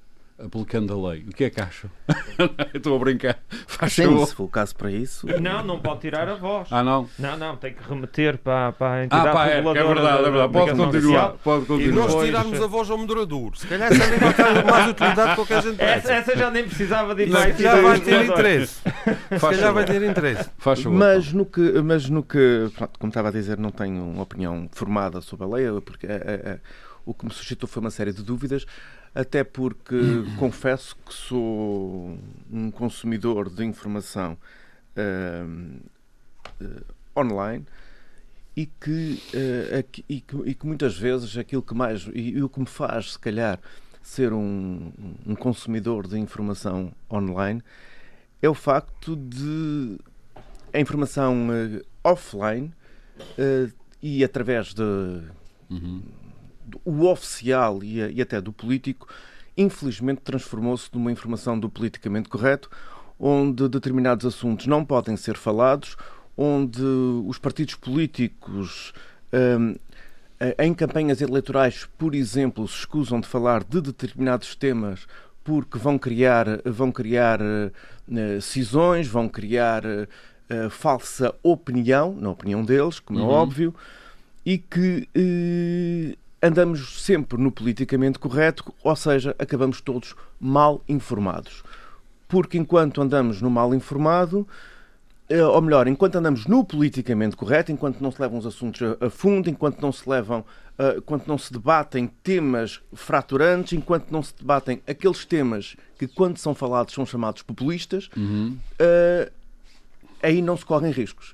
[0.46, 1.26] aplicando a lei.
[1.28, 1.90] O que é que acham?
[2.74, 3.40] Estou a brincar.
[3.68, 5.28] Faz Sim, se for o caso para isso.
[5.40, 6.68] Não, não pode tirar a voz.
[6.72, 7.08] Ah, não?
[7.18, 10.32] Não, não, tem que remeter para, para a entidade ah, pá, é, é verdade, é
[10.32, 10.54] verdade.
[10.54, 11.92] Pode continuar, pode continuar.
[11.92, 13.56] E nós tirarmos a voz ao moderador.
[13.58, 16.64] Se calhar essa nem vai ter mais utilidade que a gente essa, essa já nem
[16.64, 17.58] precisava de ir mais.
[17.58, 18.82] Já vai ter interesse.
[19.32, 20.50] Se calhar vai ter interesse.
[20.58, 24.24] Faz mas no que, mas no que pronto, como estava a dizer, não tenho uma
[24.24, 26.60] opinião formada sobre a lei, porque é, é, é,
[27.06, 28.66] o que me suscitou foi uma série de dúvidas
[29.14, 29.96] até porque
[30.40, 32.18] confesso que sou
[32.52, 34.38] um consumidor de informação
[34.96, 35.80] uh,
[36.64, 37.66] uh, online
[38.56, 42.50] e que, uh, e que, e, que, muitas vezes aquilo que mais e, e, o
[42.50, 43.60] que me faz se calhar
[44.02, 44.92] ser um,
[45.26, 47.62] um consumidor de informação online
[48.42, 49.98] é o facto de
[50.74, 51.48] a informação
[52.04, 52.74] offline
[54.02, 54.82] e através de
[55.70, 56.02] uhum
[56.84, 59.08] o oficial e, e até do político,
[59.58, 62.70] infelizmente transformou-se numa informação do politicamente correto,
[63.20, 65.96] onde determinados assuntos não podem ser falados,
[66.36, 68.94] onde os partidos políticos
[69.32, 69.76] um,
[70.58, 75.06] em campanhas eleitorais, por exemplo, se escusam de falar de determinados temas
[75.44, 83.00] porque vão criar, vão criar uh, cisões, vão criar uh, falsa opinião, na opinião deles,
[83.00, 83.30] como é uhum.
[83.30, 83.76] é óbvio,
[84.46, 91.64] e que uh, andamos sempre no politicamente correto, ou seja, acabamos todos mal informados.
[92.28, 94.48] Porque enquanto andamos no mal informado,
[95.30, 99.10] eh, ou melhor, enquanto andamos no politicamente correto, enquanto não se levam os assuntos a
[99.10, 100.40] fundo, enquanto não se levam,
[100.80, 106.38] uh, enquanto não se debatem temas fraturantes, enquanto não se debatem aqueles temas que, quando
[106.38, 108.58] são falados, são chamados populistas, uhum.
[108.80, 109.32] uh,
[110.22, 111.34] aí não se correm riscos.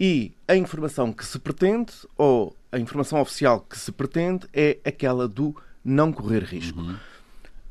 [0.00, 5.26] E a informação que se pretende, ou a informação oficial que se pretende, é aquela
[5.26, 6.80] do não correr risco.
[6.80, 6.96] Uhum.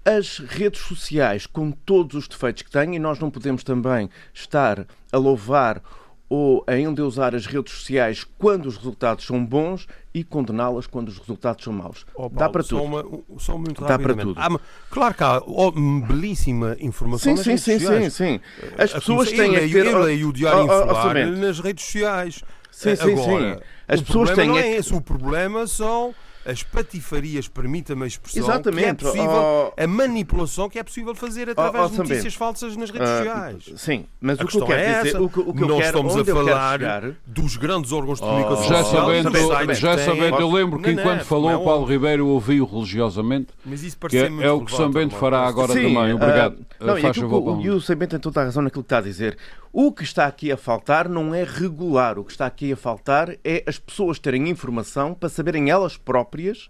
[0.03, 4.85] As redes sociais, com todos os defeitos que têm, e nós não podemos também estar
[5.11, 5.81] a louvar
[6.29, 11.17] ou a endeusar as redes sociais quando os resultados são bons e condená-las quando os
[11.17, 12.05] resultados são maus.
[12.13, 12.77] Oh, Paulo, Dá para tudo.
[12.77, 13.05] Só, uma,
[13.37, 14.39] só muito Dá para tudo.
[14.39, 14.59] Ah,
[14.89, 18.13] claro que há oh, belíssima informação sim, nas sim, redes sim, sociais.
[18.13, 18.73] Sim, sim, sim.
[18.77, 19.85] As pessoas têm a ter...
[19.85, 22.43] Eu leio o Diário Insular nas redes sociais.
[22.71, 23.61] Sim, sim, Agora, sim.
[23.87, 24.47] As pessoas têm.
[24.49, 24.93] Não é esse.
[24.93, 26.13] O problema são
[26.47, 28.83] as patifarias, permita-me a expressão, Exatamente.
[28.83, 32.33] que é possível, oh, a manipulação que é possível fazer através oh, oh, de notícias
[32.35, 33.73] falsas nas redes uh, sociais.
[33.75, 35.77] Sim, mas a o que eu quero é dizer, o que, o que nós eu
[35.77, 36.79] quero, estamos a falar
[37.25, 39.05] dos grandes órgãos de comunicação já social.
[39.07, 43.83] Sabendo, já sabendo, eu lembro que enquanto falou o Paulo Ribeiro eu ouvi-o religiosamente, mas
[43.83, 46.13] isso que é, é o que São Bento fará agora sim, também.
[46.13, 46.53] Obrigado.
[46.79, 48.85] Uh, não, Faz e, favor, e o São Bento tem toda a razão naquilo que
[48.85, 49.37] está a dizer.
[49.71, 53.35] O que está aqui a faltar não é regular, o que está aqui a faltar
[53.43, 56.69] é as pessoas terem informação para saberem elas próprias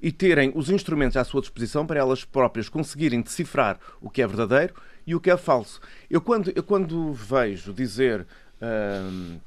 [0.00, 4.26] e terem os instrumentos à sua disposição para elas próprias conseguirem decifrar o que é
[4.26, 4.74] verdadeiro
[5.06, 5.80] e o que é falso.
[6.08, 8.26] Eu quando, eu quando vejo dizer
[8.62, 9.40] uh,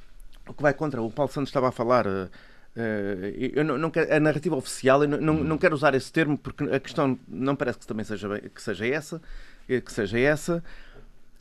[0.47, 2.06] o que vai contra, o Paulo Santos estava a falar.
[2.06, 2.30] Uh,
[3.54, 6.63] eu não, não quero, a narrativa oficial, eu não, não, quero usar esse termo porque
[6.63, 9.21] a questão não parece que também seja, que seja essa,
[9.67, 10.63] que seja essa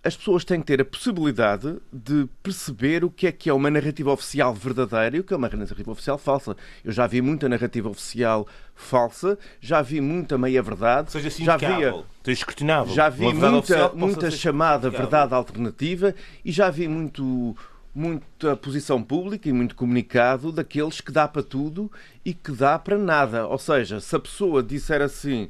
[0.02, 3.70] as pessoas têm que ter a possibilidade de perceber o que é que é uma
[3.70, 6.56] narrativa oficial verdadeira e o que é uma narrativa oficial falsa.
[6.82, 11.94] Eu já vi muita narrativa oficial falsa, já vi muita meia-verdade, seja já via,
[12.26, 12.94] escrutinável.
[12.94, 17.54] já vi muita, muita chamada verdade alternativa e já vi muito
[17.92, 21.90] muita posição pública e muito comunicado daqueles que dá para tudo
[22.24, 23.48] e que dá para nada.
[23.48, 25.48] Ou seja, se a pessoa disser assim,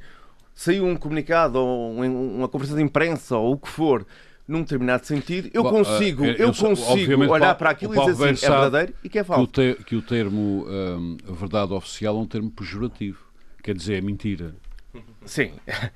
[0.55, 4.07] saiu um comunicado ou uma conversa de imprensa ou o que for
[4.51, 8.51] num determinado sentido, eu consigo, eu, eu consigo olhar para aquilo e dizer assim, é
[8.51, 9.47] verdadeiro e que é falso.
[9.47, 13.19] Que o, te, que o termo hum, verdade oficial é um termo pejorativo.
[13.63, 14.55] Quer dizer, é mentira.
[15.25, 15.53] Sim.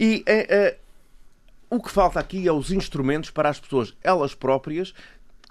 [0.00, 0.78] E é, é,
[1.68, 4.94] o que falta aqui é os instrumentos para as pessoas, elas próprias,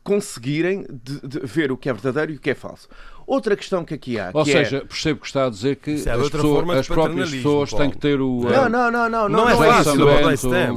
[0.08, 2.88] conseguirem de, de ver o que é verdadeiro e o que é falso.
[3.26, 4.32] Outra questão que aqui há.
[4.34, 4.80] Ou que é- seja, é...
[4.80, 8.22] percebo que está a dizer que é as, pessoas, as próprias pessoas têm que ter
[8.22, 8.40] o.
[8.44, 9.28] Não, não, não, não.
[9.28, 9.96] Não, é fácil.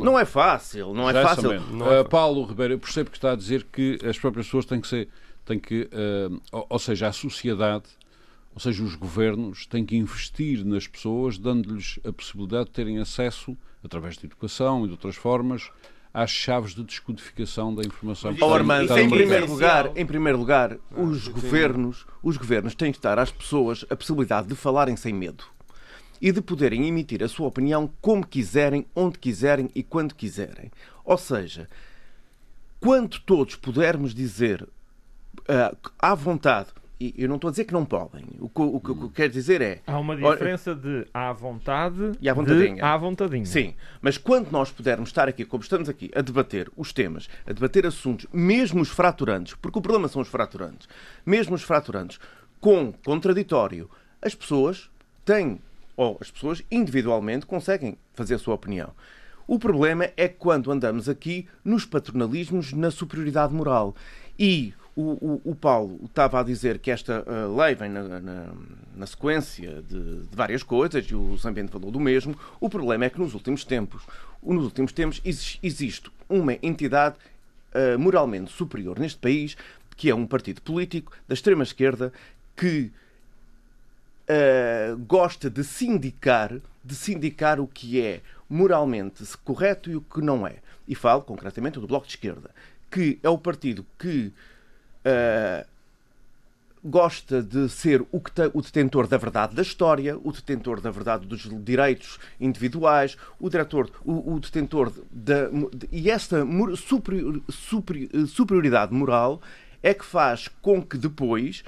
[0.03, 0.93] Não é fácil.
[0.93, 1.51] Não é fácil.
[1.53, 5.09] Uh, Paulo Ribeiro, percebo que está a dizer que as próprias pessoas têm que ser.
[5.45, 7.85] Têm que, uh, ou, ou seja, a sociedade
[8.53, 13.57] ou seja, os governos têm que investir nas pessoas, dando-lhes a possibilidade de terem acesso
[13.83, 15.71] através de educação e de outras formas,
[16.12, 18.37] às chaves de descodificação da informação.
[18.40, 23.18] Oh, Armando, em primeiro lugar, em primeiro lugar, os governos, os governos têm que dar
[23.18, 25.44] às pessoas a possibilidade de falarem sem medo
[26.20, 30.70] e de poderem emitir a sua opinião como quiserem, onde quiserem e quando quiserem.
[31.05, 31.68] Ou seja,
[32.79, 36.68] quando todos pudermos dizer uh, à vontade
[37.00, 38.26] e eu não estou a dizer que não podem.
[38.38, 39.80] O que, o que, o que eu quero dizer é.
[39.86, 42.84] Há uma diferença de à vontade e à vontadinha.
[42.84, 43.46] à vontadinha.
[43.46, 47.52] Sim, mas quando nós pudermos estar aqui, como estamos aqui, a debater os temas, a
[47.52, 50.86] debater assuntos, mesmo os fraturantes, porque o problema são os fraturantes,
[51.24, 52.20] mesmo os fraturantes,
[52.60, 53.88] com contraditório,
[54.20, 54.90] as pessoas
[55.24, 55.58] têm,
[55.96, 58.92] ou as pessoas individualmente conseguem fazer a sua opinião.
[59.46, 63.96] O problema é quando andamos aqui nos patronalismos, na superioridade moral.
[64.38, 68.53] E o, o, o, Paulo estava a dizer que esta uh, lei vem na, na,
[68.96, 72.37] na sequência de, de, várias coisas e o Zambiente falou do mesmo.
[72.61, 74.03] O problema é que nos últimos tempos,
[74.42, 77.16] nos últimos tempos existe uma entidade
[77.74, 79.57] uh, moralmente superior neste país,
[79.96, 82.12] que é um partido político da extrema esquerda
[82.57, 82.90] que
[84.29, 86.53] uh, gosta de sindicar,
[86.85, 90.57] de sindicar o que é moralmente correto e o que não é.
[90.88, 92.50] E falo concretamente do Bloco de Esquerda,
[92.90, 94.33] que é o partido que
[95.04, 95.66] uh,
[96.82, 101.26] gosta de ser o, que o detentor da verdade da história, o detentor da verdade
[101.26, 105.48] dos direitos individuais, o, diretor, o, o detentor da.
[105.48, 106.44] De, e esta
[106.76, 109.40] superior, superior, superioridade moral
[109.82, 111.62] é que faz com que depois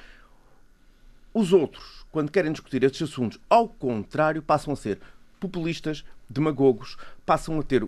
[1.33, 4.99] os outros, quando querem discutir estes assuntos, ao contrário, passam a ser
[5.39, 7.83] populistas, demagogos, passam a ter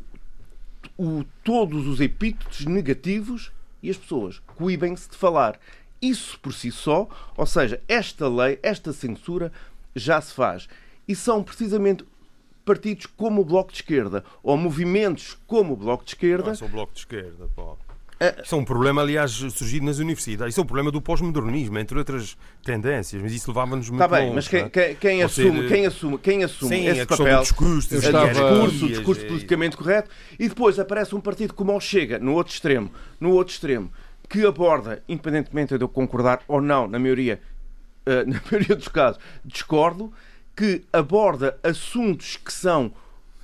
[0.97, 3.51] o, todos os epítetos negativos
[3.85, 5.59] e as pessoas coibem-se de falar.
[6.01, 9.51] Isso por si só, ou seja, esta lei, esta censura
[9.95, 10.67] já se faz.
[11.07, 12.05] E são precisamente
[12.65, 16.45] partidos como o Bloco de Esquerda ou movimentos como o Bloco de Esquerda.
[16.45, 17.77] Não é só o Bloco de Esquerda, Paulo.
[18.43, 20.53] Isso é um problema, aliás, surgido nas universidades.
[20.53, 24.29] Isso é um problema do pós-modernismo, entre outras tendências, mas isso levava-nos muito Está bem,
[24.29, 25.67] longe, mas quem, quem, quem assume, ser...
[25.67, 28.29] quem assume, quem assume Sim, esse papel, discurso, o estava...
[28.29, 32.89] discurso, discurso politicamente correto, e depois aparece um partido como o Chega, no outro extremo,
[33.19, 33.91] no outro extremo,
[34.29, 37.41] que aborda, independentemente de eu concordar ou não, na maioria,
[38.07, 40.11] uh, na maioria dos casos, discordo,
[40.55, 42.93] que aborda assuntos que são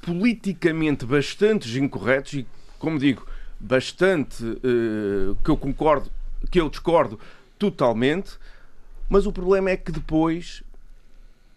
[0.01, 2.47] politicamente bastante incorretos e,
[2.79, 3.27] como digo,
[3.62, 6.10] bastante uh, que eu concordo,
[6.50, 7.19] que eu discordo
[7.58, 8.32] totalmente,
[9.08, 10.63] mas o problema é que depois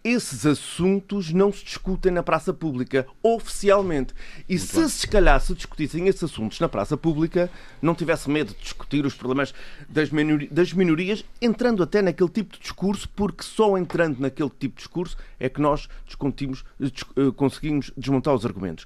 [0.05, 4.13] esses assuntos não se discutem na praça pública oficialmente.
[4.47, 4.87] E Muito se bem.
[4.87, 7.49] se calhar se discutissem esses assuntos na praça pública,
[7.81, 9.51] não tivesse medo de discutir os problemas
[9.89, 14.75] das, minori das minorias, entrando até naquele tipo de discurso, porque só entrando naquele tipo
[14.75, 18.85] de discurso é que nós eh, conseguimos desmontar os argumentos.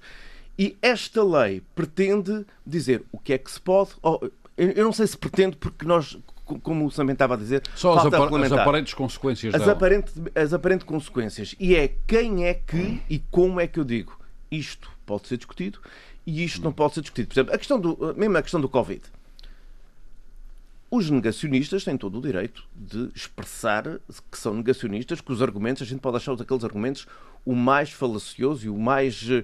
[0.60, 3.92] E esta lei pretende dizer o que é que se pode.
[4.58, 6.18] eu não sei se pretende, porque nós,
[6.62, 10.54] como o Samento estava a dizer, só as, apar as, aparentes consequências as, aparente, as
[10.54, 11.56] aparentes consequências.
[11.58, 14.20] E é quem é que e como é que eu digo
[14.52, 15.80] isto pode ser discutido
[16.26, 17.30] e isto não pode ser discutido.
[17.30, 19.02] Por exemplo, a questão do, mesmo a questão do Covid.
[20.92, 24.00] Os negacionistas têm todo o direito de expressar
[24.32, 27.06] que são negacionistas, que os argumentos, a gente pode achar aqueles argumentos
[27.46, 29.44] o mais falacioso e o mais uh,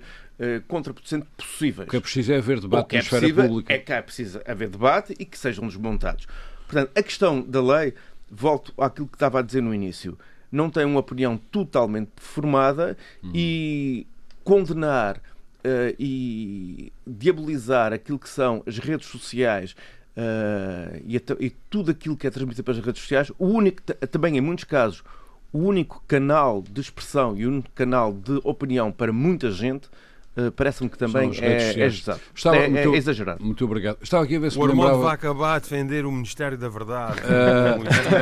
[0.67, 1.87] contraproducente possíveis.
[1.87, 3.73] O que é preciso é haver debate na é esfera pública.
[3.73, 6.25] É que é preciso haver debate e que sejam desmontados.
[6.65, 7.93] Portanto, a questão da lei,
[8.29, 10.17] volto àquilo que estava a dizer no início,
[10.51, 13.31] não tem uma opinião totalmente formada uhum.
[13.35, 14.07] e
[14.43, 19.75] condenar uh, e diabolizar aquilo que são as redes sociais
[20.17, 24.41] uh, e, e, tudo aquilo que é transmitido pelas redes sociais, o único, também em
[24.41, 25.03] muitos casos,
[25.51, 29.89] o único canal de expressão e o único canal de opinião para muita gente
[30.37, 33.41] Uh, parece-me que também é, é, Estava é, muito, é, exagerado.
[33.41, 33.99] Muito obrigado.
[34.01, 35.03] Estava aqui a ver se o Armando lembrava...
[35.03, 37.21] vai acabar a defender o Ministério da Verdade.
[37.25, 37.77] Uh,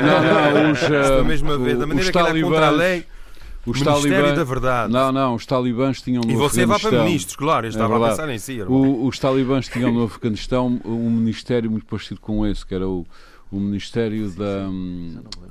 [0.06, 3.06] não, não, os, uh, mesma vez, da maneira que ele é contra a lei.
[3.66, 4.92] Os o Ministério da Verdade.
[4.92, 7.98] Não, não, os talibãs tinham no E você vai para ministros, claro, eu estava é
[7.98, 8.62] a pensar em si.
[8.62, 13.06] O, os talibãs tinham no Afeganistão um ministério muito parecido com esse, que era o
[13.54, 14.68] o Ministério da,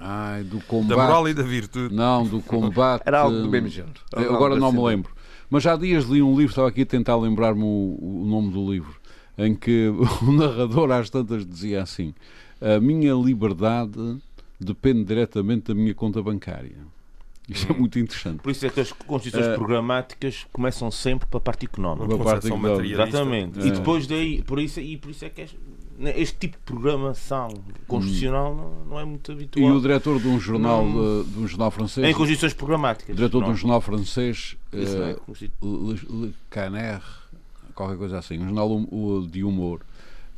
[0.01, 0.89] ai, do combate.
[0.89, 1.95] Da moral e da virtude.
[1.95, 3.05] Não, do combate.
[3.07, 4.01] Era algo do mesmo género.
[4.13, 5.13] Agora não me lembro.
[5.49, 8.73] Mas há dias li um livro, estava aqui a tentar lembrar-me o, o nome do
[8.73, 8.97] livro,
[9.39, 9.89] em que
[10.23, 12.13] o narrador às tantas dizia assim:
[12.61, 14.17] A minha liberdade
[14.59, 16.79] depende diretamente da minha conta bancária.
[17.49, 17.79] Isto é hum.
[17.81, 18.41] muito interessante.
[18.41, 22.07] Por isso é que as constituições uh, programáticas começam sempre para a parte económica.
[22.07, 22.87] Para a parte económica.
[22.87, 23.59] Exatamente.
[23.59, 25.49] Uh, e depois daí, por isso, e por isso é que é
[25.99, 27.49] né, este tipo de programação
[27.87, 29.65] constitucional não, não, é muito habitual.
[29.65, 32.07] E o diretor de um jornal, não, de, um jornal francês.
[32.07, 33.15] Em condições programáticas.
[33.15, 37.03] Diretor de um jornal francês, uh, Le, Le Caner,
[37.75, 39.81] qualquer coisa assim, um jornal de humor,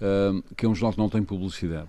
[0.01, 1.89] uh, que é um jornal que não tem publicidade,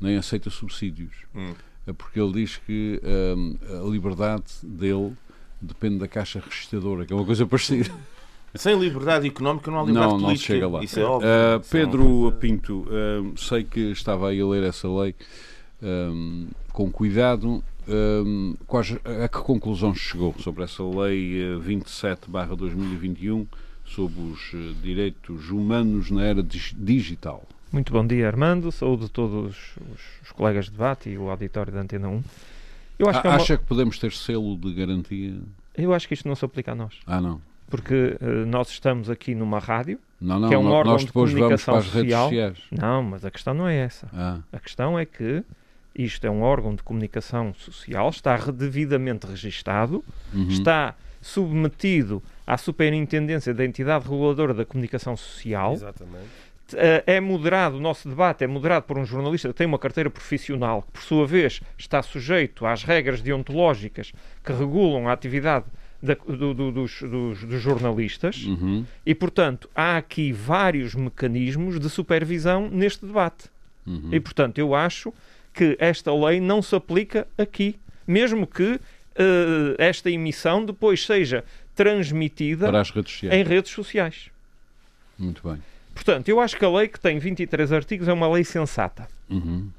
[0.00, 1.12] nem aceita subsídios.
[1.34, 1.54] Hum.
[1.86, 5.12] É porque ele diz que uh, a liberdade dele
[5.60, 7.90] depende da caixa registradora, que é uma coisa parecida.
[8.54, 10.52] Sem liberdade económica não há liberdade não, política.
[10.52, 10.84] Não, chega lá.
[10.84, 11.28] Isso é óbvio.
[11.28, 15.14] Uh, Pedro Pinto, uh, sei que estava aí a ler essa lei
[15.82, 17.62] um, com cuidado.
[17.86, 23.46] Um, quais, a que conclusão chegou sobre essa lei 27-2021
[23.84, 27.44] sobre os direitos humanos na era digital?
[27.74, 28.70] Muito bom dia, Armando.
[28.70, 29.76] Saúde a todos os,
[30.22, 32.22] os colegas de debate e o auditório da Antena 1.
[33.00, 33.36] Eu acho que é uma...
[33.36, 35.34] Acha que podemos ter selo de garantia?
[35.76, 36.94] Eu acho que isto não se aplica a nós.
[37.04, 40.96] Ah, não porque uh, nós estamos aqui numa rádio, não, não, que é um órgão
[40.96, 42.30] de comunicação social.
[42.70, 44.06] Não, mas a questão não é essa.
[44.12, 44.38] Ah.
[44.52, 45.42] A questão é que
[45.92, 50.46] isto é um órgão de comunicação social, está devidamente registado, uhum.
[50.46, 55.72] está submetido à superintendência da entidade reguladora da comunicação social.
[55.72, 56.53] Exatamente.
[56.72, 60.08] Uh, é moderado, o nosso debate é moderado por um jornalista que tem uma carteira
[60.08, 64.12] profissional, que por sua vez está sujeito às regras deontológicas
[64.42, 65.66] que regulam a atividade
[66.02, 68.84] da, do, do, dos, dos, dos, jornalistas uhum.
[69.04, 73.50] e, portanto, há aqui vários mecanismos de supervisão neste debate.
[73.86, 74.10] Uhum.
[74.12, 75.12] E, portanto, eu acho
[75.52, 78.80] que esta lei não se aplica aqui, mesmo que uh,
[79.78, 81.44] esta emissão depois seja
[81.74, 84.30] transmitida redes em redes sociais.
[85.18, 85.58] Muito bem.
[85.94, 89.08] Portanto, eu acho que a lei que tem 23 artigos é uma lei sensata.
[89.30, 89.70] Uhum.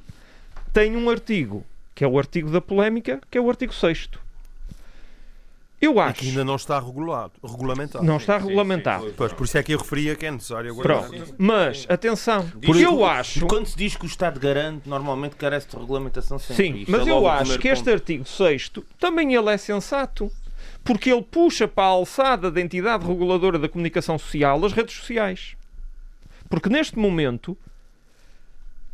[0.74, 4.10] Tem um artigo, que é o artigo da polémica, que é o artigo 6
[5.86, 6.12] eu acho.
[6.12, 8.04] E que ainda não está regulado, regulamentado.
[8.04, 9.06] Não está sim, regulamentado.
[9.06, 11.10] Sim, pois, por isso é que eu referia que é necessário guardar.
[11.10, 11.36] Pronto.
[11.38, 13.46] Mas, atenção, porque eu acho.
[13.46, 16.56] Quando se diz que o Estado garante, normalmente carece de regulamentação sempre.
[16.56, 20.32] Sim, mas é eu acho que este artigo 6 também ele é sensato.
[20.84, 25.56] Porque ele puxa para a alçada da entidade reguladora da comunicação social as redes sociais.
[26.50, 27.58] Porque neste momento,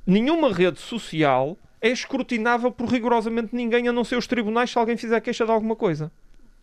[0.06, 4.97] nenhuma rede social é escrutinável por rigorosamente ninguém, a não ser os tribunais, se alguém
[4.97, 6.12] fizer queixa de alguma coisa.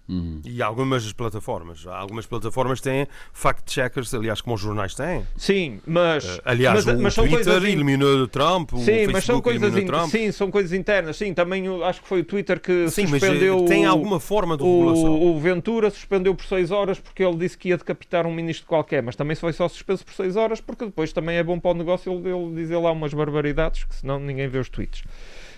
[0.09, 0.41] Uhum.
[0.43, 1.87] E algumas plataformas.
[1.87, 5.27] Algumas plataformas têm fact-checkers, aliás, como os jornais têm.
[5.37, 6.25] Sim, mas.
[6.25, 9.99] Uh, aliás, mas, o mas Twitter eliminou Trump, sim, o Facebook mas são coisas eliminou
[9.99, 10.11] Trump.
[10.11, 11.17] Sim, são coisas internas.
[11.19, 13.61] Sim, também acho que foi o Twitter que sim, suspendeu.
[13.61, 15.13] Mas, tem alguma forma de regulação.
[15.13, 18.67] O, o Ventura suspendeu por 6 horas porque ele disse que ia decapitar um ministro
[18.67, 21.73] qualquer, mas também foi só suspenso por 6 horas porque depois também é bom para
[21.73, 25.05] o negócio ele, ele dizer lá umas barbaridades que senão ninguém vê os tweets.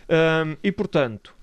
[0.09, 1.39] Um, e portanto.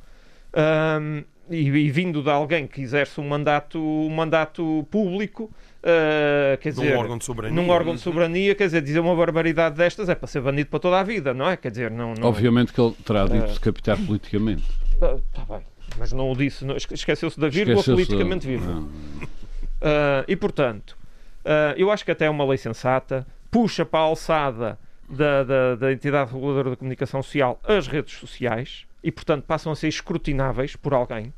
[0.54, 5.44] Um, e, e, vindo de alguém que exerce um mandato, um mandato público,
[5.84, 9.16] uh, quer dizer, num órgão de soberania, num órgão de soberania, quer dizer, dizer uma
[9.16, 11.58] barbaridade destas é para ser banido para toda a vida, não é?
[11.58, 12.28] Quer dizer, não, não...
[12.28, 14.64] Obviamente que ele terá dito uh, decapitar politicamente.
[14.94, 15.62] Está uh, bem,
[15.98, 18.52] mas não o disse, esqueceu-se da vírgula esqueceu politicamente da...
[18.52, 18.72] viva.
[18.80, 20.98] Uh, e portanto,
[21.46, 24.80] uh, eu acho que até é uma lei sensata, puxa para a alçada
[25.10, 29.76] da, da, da entidade reguladora da comunicação social as redes sociais e, portanto, passam a
[29.76, 31.34] ser escrutináveis por alguém.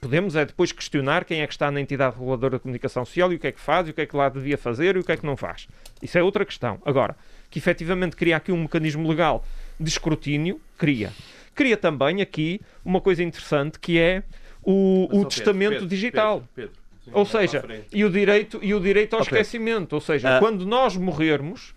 [0.00, 3.36] Podemos é depois questionar quem é que está na entidade reguladora da comunicação social e
[3.36, 5.04] o que é que faz, e o que é que lá devia fazer e o
[5.04, 5.66] que é que não faz.
[6.00, 6.80] Isso é outra questão.
[6.84, 7.16] Agora,
[7.50, 9.44] que efetivamente cria aqui um mecanismo legal
[9.78, 11.12] de escrutínio, cria.
[11.54, 14.22] Cria também aqui uma coisa interessante que é
[14.62, 16.48] o, o testamento Pedro, digital.
[16.54, 16.72] Pedro,
[17.04, 19.40] Pedro, ou seja, e o direito, e o direito ao okay.
[19.40, 19.94] esquecimento.
[19.94, 20.38] Ou seja, ah.
[20.38, 21.74] quando nós morrermos,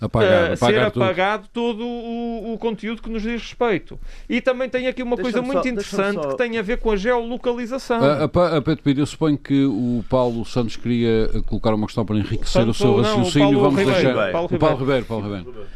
[0.00, 3.98] apagar, uh, ser apagado todo o, o, conteúdo que nos diz respeito.
[4.28, 6.28] E também tem aqui uma coisa muito só, interessante só...
[6.30, 8.00] que tem a ver com a geolocalização.
[8.02, 12.04] A, a, a Pedro Pires, eu suponho que o Paulo Santos queria colocar uma questão
[12.04, 13.52] para enriquecer Santos, o seu raciocínio.
[13.52, 14.32] Não, o Vamos Ribeiro, deixar.
[14.32, 15.04] Paulo o Paulo Ribeiro.
[15.04, 15.66] Paulo Ribeiro.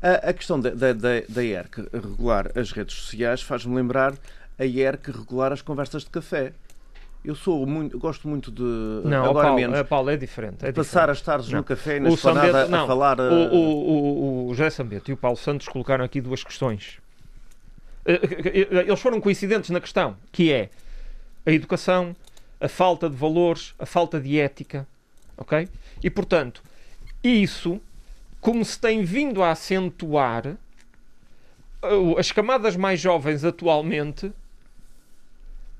[0.00, 4.14] A, a questão da, da, da, da ERC regular as redes sociais faz-me lembrar
[4.58, 6.52] a ERC regular as conversas de café.
[7.24, 8.62] Eu sou muito, gosto muito de.
[8.62, 9.82] Não, agora Paulo, menos.
[9.88, 10.64] Paulo é diferente.
[10.64, 11.10] É passar diferente.
[11.10, 11.58] as tardes não.
[11.58, 13.18] no café e na esplanada a falar.
[13.18, 16.98] O, o, o, o José Sambeto e o Paulo Santos colocaram aqui duas questões.
[18.04, 20.68] Eh, eh, eh, eles foram coincidentes na questão, que é
[21.46, 22.14] a educação,
[22.60, 24.86] a falta de valores, a falta de ética.
[25.36, 25.66] Ok?
[26.02, 26.62] E portanto,
[27.22, 27.80] isso,
[28.38, 30.56] como se tem vindo a acentuar,
[32.18, 34.30] as camadas mais jovens atualmente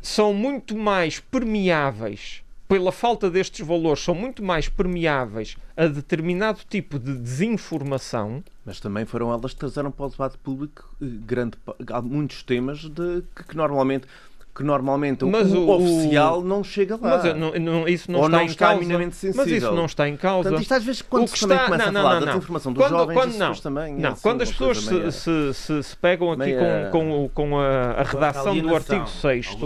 [0.05, 6.99] são muito mais permeáveis pela falta destes valores, são muito mais permeáveis a determinado tipo
[6.99, 8.43] de desinformação.
[8.67, 11.57] Mas também foram elas que trazeram para o debate público eh, grande,
[12.03, 14.07] muitos temas de, que, que normalmente
[14.55, 17.19] que normalmente mas o, o oficial não chega lá.
[17.19, 18.81] Mas não, não, isso não Ou está não em está causa.
[18.81, 19.45] minimamente sensível.
[19.45, 20.43] Mas isso não está em causa.
[20.45, 21.65] Portanto, isto às vezes quando se está...
[21.65, 24.43] começa não, a falar da informação dos quando, jovens, quando, não, também não, assim, quando
[24.43, 26.89] as pessoas se, se, se, se, pegam aqui meia...
[26.93, 29.57] com, com, com a, a redação do artigo 6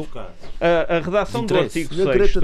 [0.61, 2.34] a, a redação do artigo 6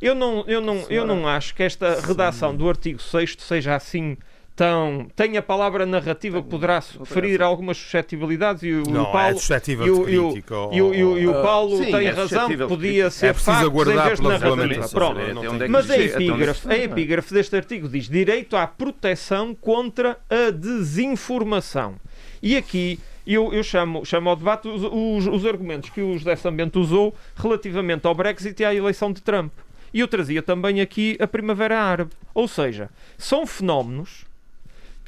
[0.00, 4.16] eu não, eu, não, eu não acho que esta redação do artigo 6 seja assim
[4.60, 9.38] então, tem a palavra narrativa que poderá ferir algumas suscetibilidades e o, não, é Paulo,
[9.38, 12.10] é e o, e o, e o, e o, e o Paulo uh, tem é
[12.10, 14.88] razão, podia ser é em vez de narrativa.
[14.90, 15.18] Pronto.
[15.18, 21.94] É Mas a epígrafe, a epígrafe deste artigo diz direito à proteção contra a desinformação.
[22.42, 26.36] E aqui eu, eu chamo, chamo ao debate os, os, os argumentos que o José
[26.36, 29.54] Sambento usou relativamente ao Brexit e à eleição de Trump.
[29.94, 32.10] E eu trazia também aqui a Primavera Árabe.
[32.34, 34.28] Ou seja, são fenómenos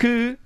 [0.03, 0.37] que,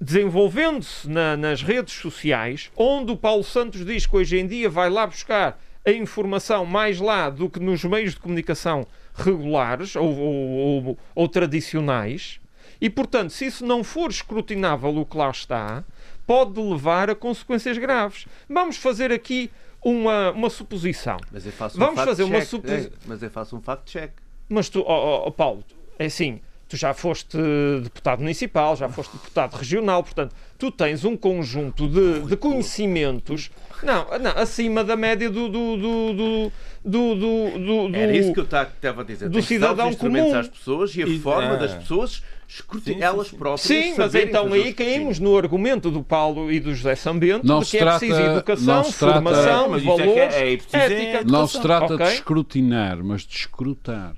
[0.00, 4.88] desenvolvendo-se na, nas redes sociais, onde o Paulo Santos diz que hoje em dia vai
[4.88, 10.86] lá buscar a informação mais lá do que nos meios de comunicação regulares ou, ou,
[10.86, 12.40] ou, ou tradicionais,
[12.80, 15.84] e portanto, se isso não for escrutinável o que lá está,
[16.26, 18.26] pode levar a consequências graves.
[18.48, 19.50] Vamos fazer aqui
[19.82, 21.18] uma, uma suposição.
[21.30, 22.92] Mas eu faço Vamos um fazer uma suposição.
[22.94, 24.12] É, mas eu faço um fact-check.
[24.48, 25.62] Mas tu, oh, oh, Paulo,
[25.98, 26.40] é assim,
[26.74, 27.38] tu já foste
[27.82, 33.50] deputado municipal, já foste deputado regional, portanto, tu tens um conjunto de, de conhecimentos
[33.82, 36.52] não, não, acima da média do, do, do, do
[36.86, 39.30] do, do, do, Era isso que eu estava a dizer.
[39.30, 40.34] Do cidadão comum.
[40.34, 41.56] às pessoas e a e, forma é.
[41.56, 42.98] das pessoas escrutin...
[43.00, 43.62] elas próprias.
[43.62, 47.70] Sim, mas então aí caímos no argumento do Paulo e do José Sambento não de
[47.70, 51.24] que é trata, preciso educação, formação, é, valores, é, é, ética.
[51.24, 52.06] Não se trata okay?
[52.06, 54.14] de escrutinar, mas de escrutar.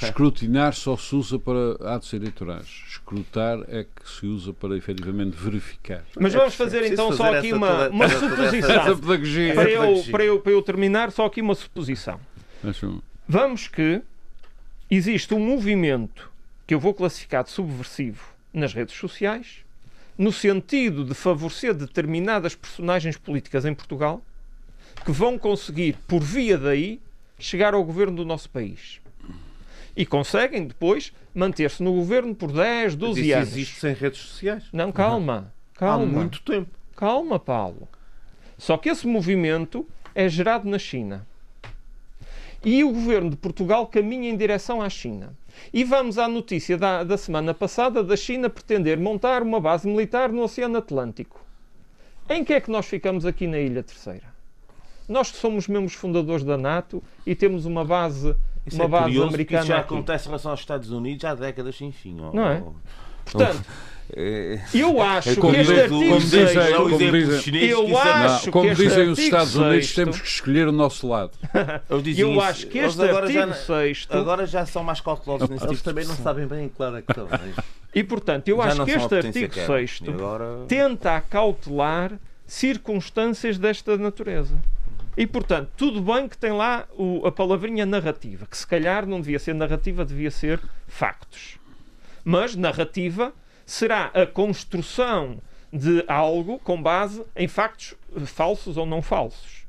[0.00, 2.66] Escrutinar só se usa para atos eleitorais.
[2.88, 6.04] Escrutar é que se usa para efetivamente verificar.
[6.18, 8.98] Mas vamos fazer então fazer só aqui uma, uma suposição.
[9.54, 12.20] Para eu, para, eu, para eu terminar, só aqui uma suposição.
[13.26, 14.02] Vamos que
[14.90, 16.30] existe um movimento
[16.66, 19.64] que eu vou classificar de subversivo nas redes sociais,
[20.16, 24.22] no sentido de favorecer determinadas personagens políticas em Portugal
[25.04, 27.00] que vão conseguir, por via daí,
[27.38, 29.01] chegar ao governo do nosso país
[29.96, 33.48] e conseguem depois manter-se no governo por 10, 12 Mas isso anos.
[33.48, 34.64] existe sem redes sociais?
[34.72, 36.04] Não, calma, calma.
[36.04, 36.70] Há muito tempo.
[36.96, 37.88] Calma, Paulo.
[38.56, 41.26] Só que esse movimento é gerado na China.
[42.64, 45.36] E o governo de Portugal caminha em direção à China.
[45.72, 50.30] E vamos à notícia da, da semana passada da China pretender montar uma base militar
[50.30, 51.40] no Oceano Atlântico.
[52.28, 54.32] Em que é que nós ficamos aqui na Ilha Terceira?
[55.08, 58.34] Nós que somos membros fundadores da NATO e temos uma base
[58.66, 59.60] isso uma é base curioso, americana.
[59.60, 59.94] Isso já aqui.
[59.94, 62.16] acontece em relação aos Estados Unidos há décadas sem fim.
[62.20, 62.62] Oh, não é?
[63.24, 63.64] Portanto,
[64.14, 69.18] é, eu acho é que este artigo 6, como dizem, eu acho como dizem os
[69.18, 71.32] Estados Unidos, temos que escolher o nosso lado.
[72.18, 76.04] eu acho que este artigo 6 agora já são mais cautelosos nesse Eles tipo também
[76.04, 77.28] não sabem bem claro a questão.
[77.94, 80.64] E portanto, eu já acho que este artigo 6 agora...
[80.68, 82.12] tenta acautelar
[82.46, 84.54] circunstâncias desta natureza.
[85.16, 89.20] E, portanto, tudo bem que tem lá o, a palavrinha narrativa, que se calhar não
[89.20, 91.58] devia ser narrativa, devia ser factos.
[92.24, 93.32] Mas narrativa
[93.66, 95.38] será a construção
[95.72, 97.94] de algo com base em factos
[98.26, 99.66] falsos ou não falsos.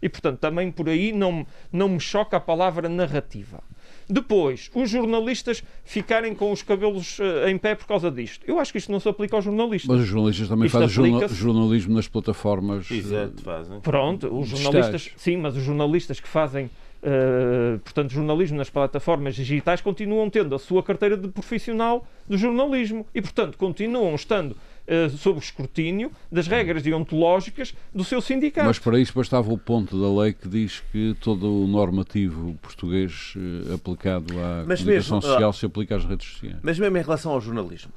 [0.00, 3.62] E, portanto, também por aí não, não me choca a palavra narrativa.
[4.08, 8.44] Depois, os jornalistas ficarem com os cabelos uh, em pé por causa disto.
[8.46, 9.88] Eu acho que isto não se aplica aos jornalistas.
[9.88, 12.90] Mas os jornalistas também isto fazem jornalismo nas plataformas.
[12.90, 13.80] Exato, fazem.
[13.80, 16.70] Pronto, os jornalistas, sim, mas os jornalistas que fazem
[17.02, 23.06] Uh, portanto, jornalismo nas plataformas digitais continuam tendo a sua carteira de profissional do jornalismo
[23.14, 24.56] e, portanto, continuam estando
[24.88, 28.66] uh, sob escrutínio das regras deontológicas do seu sindicato.
[28.66, 33.34] Mas para isso bastava o ponto da lei que diz que todo o normativo português
[33.36, 36.58] uh, aplicado à mas comunicação mesmo, social se aplica às redes sociais.
[36.62, 37.92] Mas mesmo em relação ao jornalismo,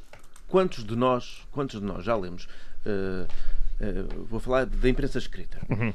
[0.47, 2.47] quantos de nós, quantos de nós já lemos,
[4.27, 5.93] vou falar da imprensa escrita, uhum.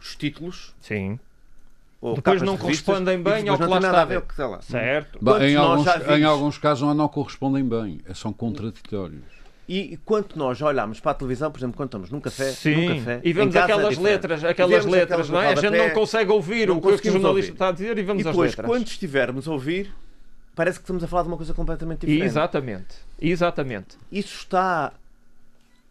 [0.00, 1.18] os títulos Sim
[2.14, 4.02] depois não correspondem bem ao que lá está.
[4.02, 4.62] A ver, que, lá.
[4.62, 5.18] Certo.
[5.42, 9.40] em, alguns, em alguns casos não correspondem bem, é, são contraditórios.
[9.68, 12.88] E quanto nós olhamos para a televisão, por exemplo, quando estamos num café, Sim.
[12.88, 15.52] num café e vemos aquelas letras, aquelas vemos letras, não é?
[15.52, 17.52] A gente não consegue ouvir o que o jornalista ouvir.
[17.52, 18.66] está a dizer e vemos e depois, as letras.
[18.66, 19.94] quando estivermos a ouvir,
[20.56, 22.24] parece que estamos a falar de uma coisa completamente diferente.
[22.24, 22.96] Exatamente.
[23.20, 23.96] Exatamente.
[24.10, 24.92] Isso está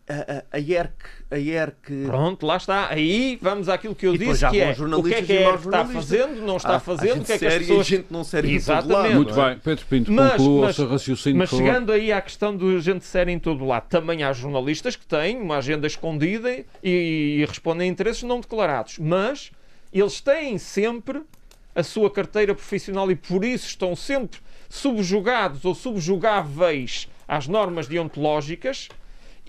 [0.10, 0.94] a, a, IERC,
[1.30, 2.06] a IERC.
[2.08, 2.90] Pronto, lá está.
[2.90, 5.86] Aí vamos àquilo que eu disse, que é o que é que a IERC está
[5.86, 7.88] fazendo, não está fazendo, o que é que as pessoas...
[7.88, 8.94] gente não séria Exatamente.
[8.94, 9.50] Lado, Muito é?
[9.50, 11.38] bem, Pedro Pinto, mas, conclua mas, o seu raciocínio.
[11.38, 15.06] Mas chegando aí à questão do gente séria em todo lado, também há jornalistas que
[15.06, 19.52] têm uma agenda escondida e, e respondem a interesses não declarados, mas
[19.94, 21.22] eles têm sempre
[21.76, 28.90] a sua carteira profissional e por isso estão sempre subjugados ou subjugáveis às normas deontológicas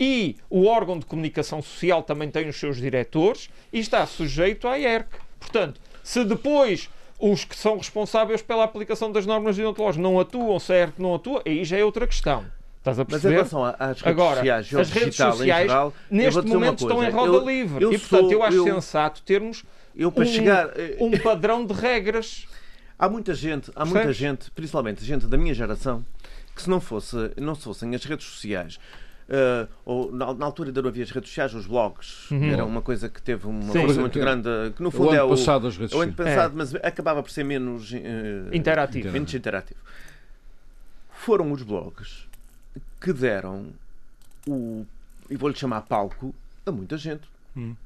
[0.00, 4.78] e o órgão de comunicação social também tem os seus diretores e está sujeito à
[4.78, 5.08] IERC.
[5.38, 6.88] Portanto, se depois
[7.18, 11.14] os que são responsáveis pela aplicação das normas deontológicas não atuam, se a IERC não
[11.14, 12.46] atua, aí já é outra questão.
[12.78, 13.36] Estás a perceber?
[13.36, 17.10] Mas em relação às redes Agora, sociais, as redes sociais geral, neste momento estão em
[17.10, 17.84] roda eu, livre.
[17.84, 22.46] Eu e portanto sou, eu acho eu, sensato termos um, chegar, um padrão de regras.
[22.98, 26.02] Há muita gente, há muita gente, principalmente gente da minha geração,
[26.56, 28.78] que se não fosse, não se fossem as redes sociais
[29.30, 32.50] Uh, ou na, na, altura ainda não havia as redes sociais, os blogs, uhum.
[32.50, 33.82] era uma coisa que teve uma Sim.
[33.82, 36.52] força muito grande, que no fundo o é o passado as redes o ano passado,
[36.52, 36.56] é.
[36.56, 37.96] mas acabava por ser menos uh,
[38.52, 39.12] interativo.
[39.12, 39.78] menos interativo.
[41.12, 42.26] Foram os blogs
[43.00, 43.68] que deram
[44.48, 44.84] o
[45.30, 46.34] e vou-lhe chamar palco
[46.66, 47.22] a muita gente.
[47.56, 47.76] Hum.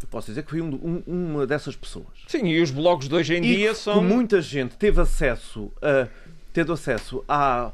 [0.00, 2.06] Eu posso dizer que fui um, um, uma dessas pessoas.
[2.28, 4.00] Sim, e os blogs de hoje em e dia são.
[4.00, 6.06] muita gente teve acesso a
[6.52, 7.72] tendo acesso a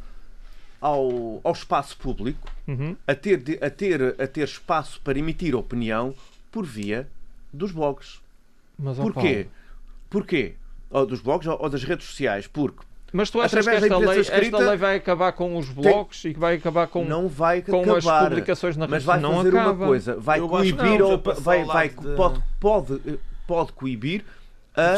[0.80, 2.96] ao, ao espaço público, uhum.
[3.06, 6.14] a, ter, a, ter, a ter espaço para emitir opinião
[6.50, 7.08] por via
[7.52, 8.20] dos blogs.
[8.78, 9.46] Mas, Porquê?
[10.08, 10.54] Porquê?
[10.90, 12.46] Ou dos blogs ou, das redes sociais?
[12.46, 16.22] Porque mas tu achas que esta lei, escrita, esta lei vai acabar com os blogs
[16.22, 19.18] tem, e que vai acabar com, não vai com acabar, as publicações na Mas vai
[19.18, 19.72] não fazer acaba.
[19.72, 22.14] uma coisa, vai Eu coibir ou vai, vai, de...
[22.14, 23.00] pode, pode,
[23.46, 24.24] pode coibir
[24.76, 24.96] a,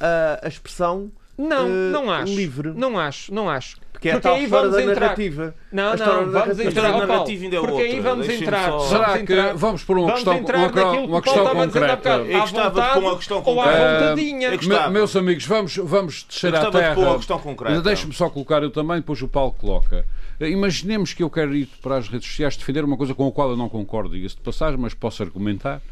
[0.00, 2.34] a, a expressão não, uh, não acho.
[2.34, 2.72] livre.
[2.72, 3.78] Não acho, não acho.
[4.00, 5.00] Porque, é porque aí vamos da entrar.
[5.00, 5.54] narrativa.
[5.70, 6.94] Não, não, vamos entrar.
[6.94, 7.24] Oh, Paulo,
[7.60, 8.70] porque aí vamos entrar.
[8.70, 8.80] Só...
[8.80, 12.08] Será vamos que vamos por uma questão, uma, uma questão concreta?
[12.08, 14.14] Eu gostava de pôr uma questão concreta.
[14.14, 16.94] Uh, meus amigos, vamos, vamos descer à terra.
[16.94, 17.82] De uma questão concreta.
[17.82, 20.06] Deixe-me só colocar eu também, depois o Paulo coloca.
[20.40, 23.50] Imaginemos que eu quero ir para as redes sociais defender uma coisa com a qual
[23.50, 25.82] eu não concordo, diga-se de passagem, mas posso argumentar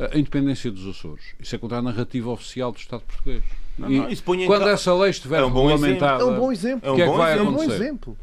[0.00, 1.22] a independência dos Açores.
[1.38, 3.44] Isso é contra a narrativa oficial do Estado português.
[3.78, 6.94] Não, não, quando essa lei estiver é um regulamentada, é um bom exemplo.
[6.94, 8.16] Que é que vai é um bom exemplo.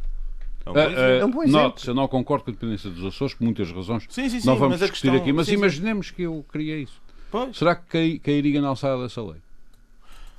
[0.65, 1.01] É um bom exemplo.
[1.01, 1.61] É um bom exemplo.
[1.61, 4.05] Note, eu não concordo com a independência dos Açores por muitas razões.
[4.09, 5.21] Sim, sim, sim, não vamos discutir questão...
[5.21, 7.01] aqui, mas sim, imaginemos que eu criei isso.
[7.31, 7.57] Pois.
[7.57, 9.37] Será que cairia na alçada dessa lei?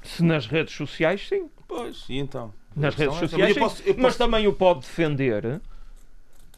[0.02, 1.48] Se nas redes sociais, sim.
[1.66, 2.52] Pois, e então?
[2.74, 4.02] Nas redes sociais, eu posso, eu posso...
[4.02, 5.60] mas também o pode defender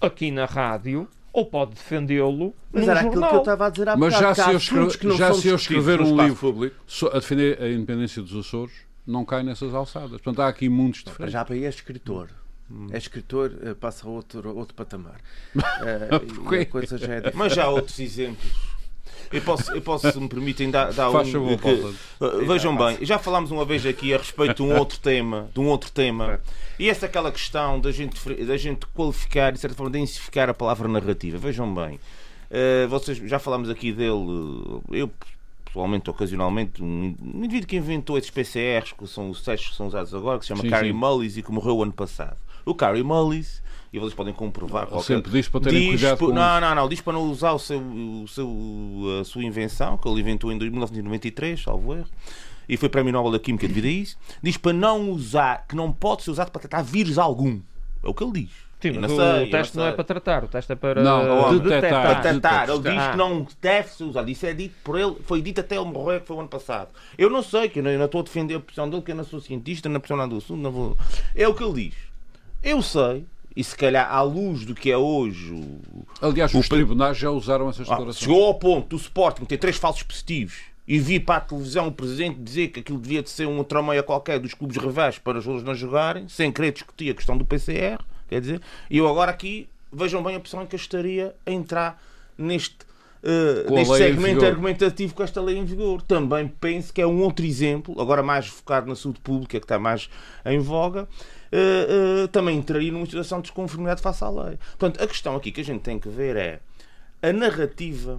[0.00, 3.09] aqui na rádio ou pode defendê-lo Mas era jornal.
[3.09, 5.57] aquilo que eu estava a dizer há Mas já se eu, escrever, já se eu
[5.57, 6.76] escrever um livro público.
[7.12, 8.74] a defender a independência dos Açores,
[9.07, 10.11] não cai nessas alçadas.
[10.11, 11.33] Portanto, há aqui mundos diferentes.
[11.33, 12.28] Já para aí é escritor.
[12.70, 12.89] Hum.
[12.91, 15.20] É escritor, eh, passa a outro, outro patamar.
[15.57, 18.51] uh, a coisa já é Mas já há outros exemplos.
[19.33, 21.57] Eu posso, eu posso se me permitem, dar, dar Faz um.
[21.57, 25.49] que, uh, vejam bem, já falámos uma vez aqui a respeito de um outro tema,
[25.55, 26.41] de um outro tema,
[26.78, 30.55] e essa é aquela questão da gente, da gente qualificar, de certa forma, densificar a
[30.55, 31.39] palavra narrativa.
[31.39, 31.95] Vejam bem,
[32.51, 35.11] uh, vocês já falámos aqui dele, eu
[35.64, 40.14] pessoalmente, ocasionalmente, um indivíduo que inventou esses PCRs, que são os testes que são usados
[40.14, 42.37] agora, que se chama sim, Carrie Mullis e que morreu ano passado.
[42.64, 43.62] O Carrie Mullis
[43.93, 45.16] e vocês podem comprovar qualquer...
[45.16, 47.59] Sempre diz para terem diz cuidado com Não, não, não, diz para não usar o
[47.59, 48.49] seu, o seu,
[49.20, 52.09] a sua invenção, que ele inventou em 1993, salvo erro,
[52.68, 54.16] e foi Prémio Nobel da Química devido a isso.
[54.43, 57.61] Diz para não usar, que não pode ser usado para tratar vírus algum.
[58.03, 58.51] É o que ele diz.
[58.80, 61.57] Sim, mas sei, o teste não, não, é para tratar, o teste é para não,
[61.61, 62.03] detectar.
[62.03, 62.68] Para detectar.
[62.68, 64.28] Ele diz que não deve ser usado.
[64.28, 66.88] Isso é dito por ele, foi dito até ele morrer, que foi o ano passado.
[67.16, 69.22] Eu não sei, que eu não, estou a defender a posição dele, que eu não
[69.22, 70.97] sou cientista, não posição do assunto, não vou.
[71.32, 71.95] É o que ele diz.
[72.61, 73.24] Eu sei
[73.55, 75.53] e se calhar à luz do que é hoje.
[75.53, 78.24] O, Aliás, o os tribunais já usaram essas ah, declarações.
[78.24, 81.92] Chegou ao ponto do Sporting ter três falsos positivos e vi para a televisão o
[81.92, 85.44] presidente dizer que aquilo devia de ser um trameia qualquer dos clubes rivais para os
[85.44, 87.98] jogadores não jogarem, sem querer discutir a questão do PCR.
[88.28, 91.50] Quer dizer, e eu agora aqui vejam bem a opção em que eu estaria a
[91.50, 92.03] entrar
[92.36, 92.90] neste.
[93.22, 96.03] Uh, neste segmento argumentativo com esta lei em vigor.
[96.03, 99.78] Também penso que é um outro exemplo, agora mais focado na saúde pública, que está
[99.78, 100.11] mais
[100.44, 101.07] em voga,
[101.53, 104.59] uh, uh, também entraria numa situação de desconformidade face à lei.
[104.78, 106.61] Portanto, a questão aqui que a gente tem que ver é
[107.22, 108.18] a narrativa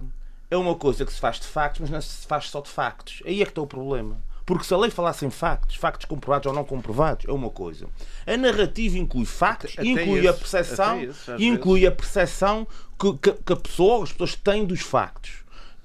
[0.50, 3.22] é uma coisa que se faz de factos, mas não se faz só de factos.
[3.26, 4.16] Aí é que está o problema.
[4.46, 7.88] Porque se a lei falasse em factos, factos comprovados ou não comprovados, é uma coisa.
[8.26, 11.00] A narrativa inclui factos, até inclui esse, a percepção,
[11.38, 11.88] inclui vezes.
[11.88, 12.66] a percepção
[12.98, 15.44] que, que, que a pessoa, as pessoas têm dos factos.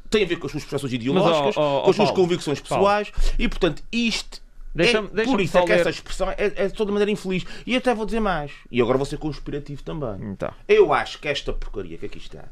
[0.10, 2.24] Tem a ver com as suas percepções ideológicas, mas, oh, oh, com as suas Paulo,
[2.24, 3.34] convicções pessoais, Paulo.
[3.40, 4.42] e portanto isto
[4.74, 7.44] Deixa é, deixa por isso é que essa expressão é, é, de toda maneira infeliz.
[7.66, 8.52] E até vou dizer mais.
[8.72, 10.32] E agora vou ser conspirativo também.
[10.32, 10.54] Então.
[10.68, 12.46] Eu acho que esta porcaria que aqui está,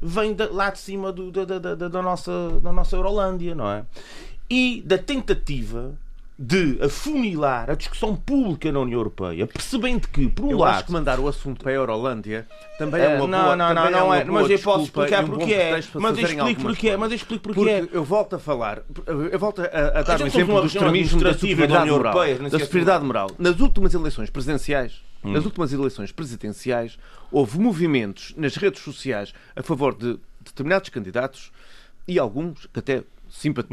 [0.00, 3.70] vem de, lá de cima do, da, da, da, da, nossa, da nossa Eurolândia, não
[3.70, 3.84] é?
[4.48, 5.94] E da tentativa
[6.42, 10.76] de afunilar a discussão pública na União Europeia, percebendo que, por um eu lado.
[10.76, 13.74] acho que mandar o assunto para a Eurolândia também é uma não, boa Não, não,
[13.74, 15.82] não, não é, mas eu posso explicar porque é.
[15.96, 17.88] Mas eu explico porque é, mas eu explico porque, porque é.
[17.92, 21.82] Eu volto a falar, eu volto a, a dar um exemplo do extremismo da superioridade
[21.82, 22.26] União moral.
[22.26, 23.30] Europeia, Da superioridade moral.
[23.38, 26.98] Nas últimas eleições presidenciais, nas últimas eleições presidenciais,
[27.30, 31.52] houve movimentos nas redes sociais a favor de determinados candidatos
[32.08, 33.68] e alguns que até simpat...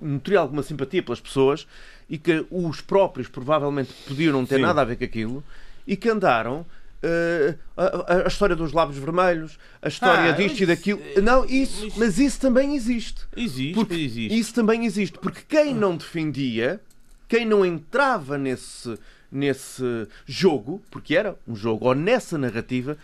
[0.00, 1.66] nutriam alguma simpatia pelas pessoas
[2.08, 4.62] e que os próprios provavelmente podiam não ter Sim.
[4.62, 5.44] nada a ver com aquilo
[5.86, 6.64] e que andaram
[7.02, 11.00] eh, a, a- história dos lábios vermelhos, a história Ah, disto e daquilo.
[11.22, 13.22] Não, isso, isso- mas isso também existe.
[13.36, 14.38] Existe, Porque existe.
[14.38, 15.18] Isso também existe.
[15.18, 16.80] Porque quem não defendia,
[17.28, 18.98] quem não entrava nesse,
[19.30, 19.82] nesse
[20.26, 22.96] jogo, porque era um jogo, ou nessa narrativa,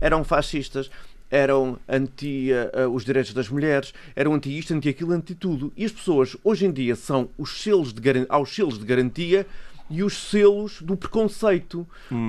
[0.00, 0.90] eram fascistas,
[1.32, 5.72] eram anti eh, os direitos das mulheres, eram anti isto, anti aquilo, anti tudo.
[5.74, 9.46] E as pessoas hoje em dia são os selos de, garan- aos selos de garantia
[9.88, 11.86] e os selos do preconceito.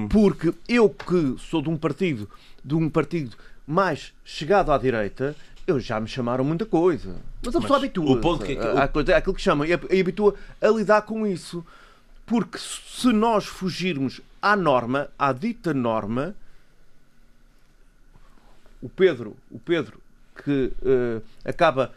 [0.10, 2.30] Porque eu que sou de um partido,
[2.64, 3.36] de um partido
[3.68, 5.36] mais chegado à direita,
[5.68, 7.18] eu já me chamaram muita coisa.
[7.46, 8.56] Mas a pessoa habitua ponto que-
[8.94, 11.66] coisa, àquilo que chamam e, e habitua a lidar com isso.
[12.26, 16.34] Porque se nós fugirmos à norma, à dita norma,
[18.84, 20.00] o Pedro, o Pedro
[20.44, 21.94] que eh, acaba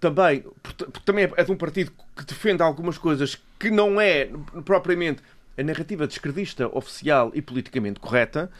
[0.00, 4.28] também, porque também é de um partido que defende algumas coisas que não é
[4.64, 5.22] propriamente
[5.58, 8.50] a narrativa descredista, oficial e politicamente correta,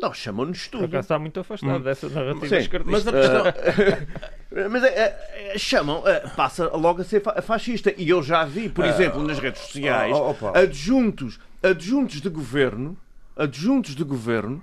[0.00, 0.84] nós chamam-nos Por tudo.
[0.86, 2.90] acaso está muito afastado dessa narrativa Sim, esquerdista.
[2.90, 4.08] Mas a questão.
[4.70, 7.92] Mas é, é, é, chamam, é, passa logo a ser fa- fascista.
[7.96, 12.96] E eu já vi, por exemplo, nas redes sociais, oh, adjuntos, adjuntos de governo,
[13.36, 14.62] adjuntos de governo,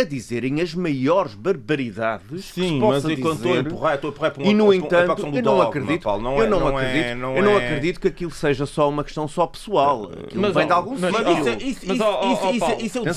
[0.00, 3.66] a dizerem as maiores barbaridades que se Sim, mas possa enquanto estou a dizer.
[3.66, 6.22] empurrar, estou a empurrar para um E no um- entanto, eu não dogma, acredito, Paulo,
[6.22, 9.04] não eu é- não, acredito, é- eu não é- acredito que aquilo seja só uma
[9.04, 10.10] questão só pessoal.
[10.24, 11.32] Aquilo Mas, vem de algum mas, Mas sítio.
[11.40, 12.62] isso, é- isso, Mas, isso, ó, ó, isso, ó, isso,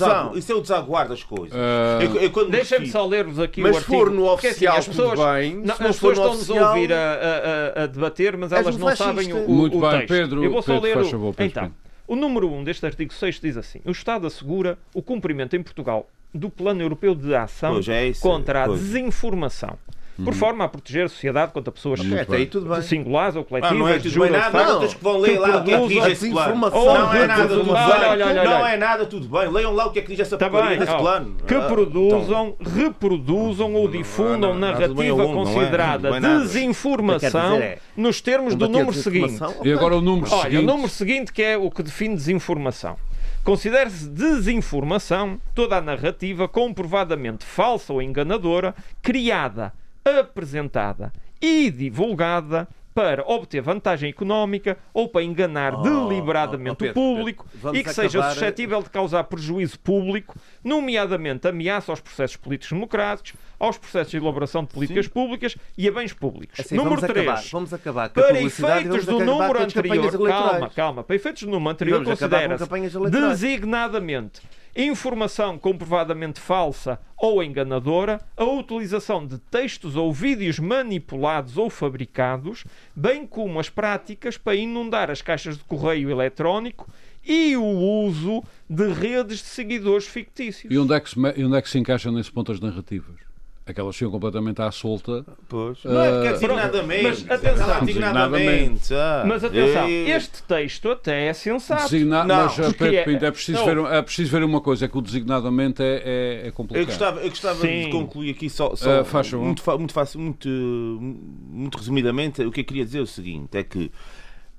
[0.06, 1.58] Paulo, isso é o é desaguar das coisas.
[2.02, 3.98] Eu- eu quando Deixa-me me só ler-vos aqui Mas o se artigo.
[3.98, 5.56] for no Porque, assim, oficial, as pessoas, bem.
[5.58, 8.80] Não, as pessoas no estão-nos a ouvir a, a- a- a debater, mas elas um
[8.80, 10.08] não sabem o, o, Muito o bem, texto.
[10.10, 11.06] Pedro, Eu vou só ler o...
[11.06, 11.72] favor, Então,
[12.08, 16.08] o número 1 deste artigo 6 diz assim: O Estado assegura o cumprimento em Portugal
[16.34, 18.80] do Plano Europeu de Ação é isso, contra a pois.
[18.80, 19.78] desinformação,
[20.24, 22.82] por forma a proteger a sociedade contra pessoas bem.
[22.84, 25.64] singulares ou Ah, coletivas, não é tudo bem nada, não, que vão ler lá o
[25.64, 26.52] que é que diz esse plano.
[26.54, 26.86] desinformação.
[26.86, 27.74] Não é nada tudo bem.
[27.74, 28.72] Olha, olha, olha, Não olha.
[28.74, 29.52] é nada tudo bem.
[29.52, 31.36] Leiam lá o que é que diz essa Está porcaria desse plano.
[31.48, 35.34] que Ah, produzam, reproduzam ou difundam narrativa é?
[35.34, 39.40] considerada é desinformação é nos termos do número seguinte.
[39.64, 40.64] E agora o número Olha, seguinte.
[40.64, 42.96] o número seguinte que é o que define desinformação.
[43.44, 49.74] Considera-se desinformação toda a narrativa comprovadamente falsa ou enganadora, criada,
[50.06, 57.16] apresentada e divulgada para obter vantagem económica ou para enganar Oh, deliberadamente oh, Pedro, o
[57.16, 62.38] público Pedro, e que seja acabar- suscetível de causar prejuízo público, nomeadamente ameaça aos processos
[62.38, 66.60] políticos democráticos, aos processos de elaboração de políticas públicas e a bens públicos.
[66.60, 67.52] Assim, Número vamos acabar, 3.
[67.52, 71.72] vamos acabar com Para efeitos do acabar número anterior, calma, calma, para efeitos do número
[71.72, 74.42] anterior, acabar considera-se designadamente
[74.76, 82.66] informação comprovadamente falsa ou enganadora, a utilização de textos ou vídeos manipulados ou fabricados,
[82.96, 86.90] bem como as práticas para inundar as caixas de correio eletrónico
[87.26, 90.74] e o uso de redes de seguidores fictícios.
[90.74, 93.33] E onde, é que se, onde é que se encaixam nesse ponto as narrativas?
[93.66, 95.26] Aquelas que iam completamente à solta.
[95.48, 95.78] Pois.
[95.86, 97.04] Não é porque é Ah, designadamente.
[97.04, 97.86] mas atenção.
[97.86, 98.94] Designadamente.
[98.94, 99.24] ah.
[99.26, 101.84] Mas atenção, este texto até é sensato.
[101.84, 102.26] Designa...
[102.26, 103.84] Não, mas, porque Pedro é- Pinto, é preciso, não.
[103.86, 106.82] ver, é preciso ver uma coisa: é que o designadamente é, é, é complicado.
[106.82, 107.86] Eu gostava, eu gostava Sim.
[107.86, 109.40] de concluir aqui só, só Ah, favor.
[109.40, 113.64] muito, muito fácil, muito, muito resumidamente, o que eu queria dizer é o seguinte: é
[113.64, 113.90] que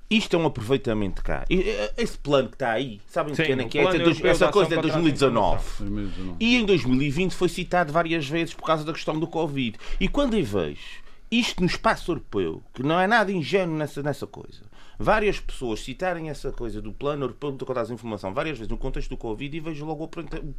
[0.09, 1.45] isto é um aproveitamento cá.
[1.49, 3.81] E, eh, Esse plano que está aí, sabem Sim, que ano é o que é?
[3.81, 5.63] Essa Europeu de Essa Ação coisa é contra a 2019.
[5.79, 6.37] 2019.
[6.39, 9.77] E em 2020 foi citado várias vezes por causa da questão do Covid.
[9.99, 14.27] E quando eu vejo isto no espaço europeu, que não é nada ingênuo nessa, nessa
[14.27, 14.61] coisa,
[14.99, 18.77] várias pessoas citarem essa coisa do plano europeu de contra a desinformação várias vezes no
[18.77, 20.07] contexto do Covid e vejo logo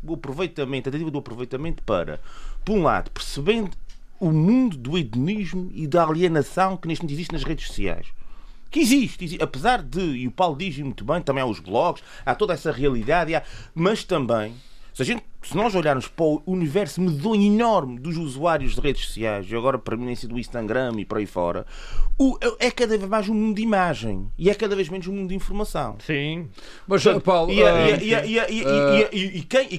[0.02, 2.20] o aproveitamento, a tentativa do aproveitamento para,
[2.64, 3.70] por um lado, percebendo
[4.18, 8.06] o mundo do hedonismo e da alienação que neste momento existe nas redes sociais
[8.70, 12.02] que existe, existe, apesar de, e o Paulo diz muito bem, também há os blogs,
[12.24, 13.42] há toda essa realidade, há-
[13.74, 14.54] mas também
[14.92, 19.04] Se, a gente, se nós olharmos para o universo medonho enorme dos usuários de redes
[19.04, 21.66] sociais, e agora para mim do Instagram e por aí fora,
[22.18, 25.12] o, é cada vez mais um mundo de imagem e é cada vez menos um
[25.12, 25.96] mundo de informação.
[25.98, 26.48] Sim.
[26.88, 27.62] Mas, Portanto, Paulo, e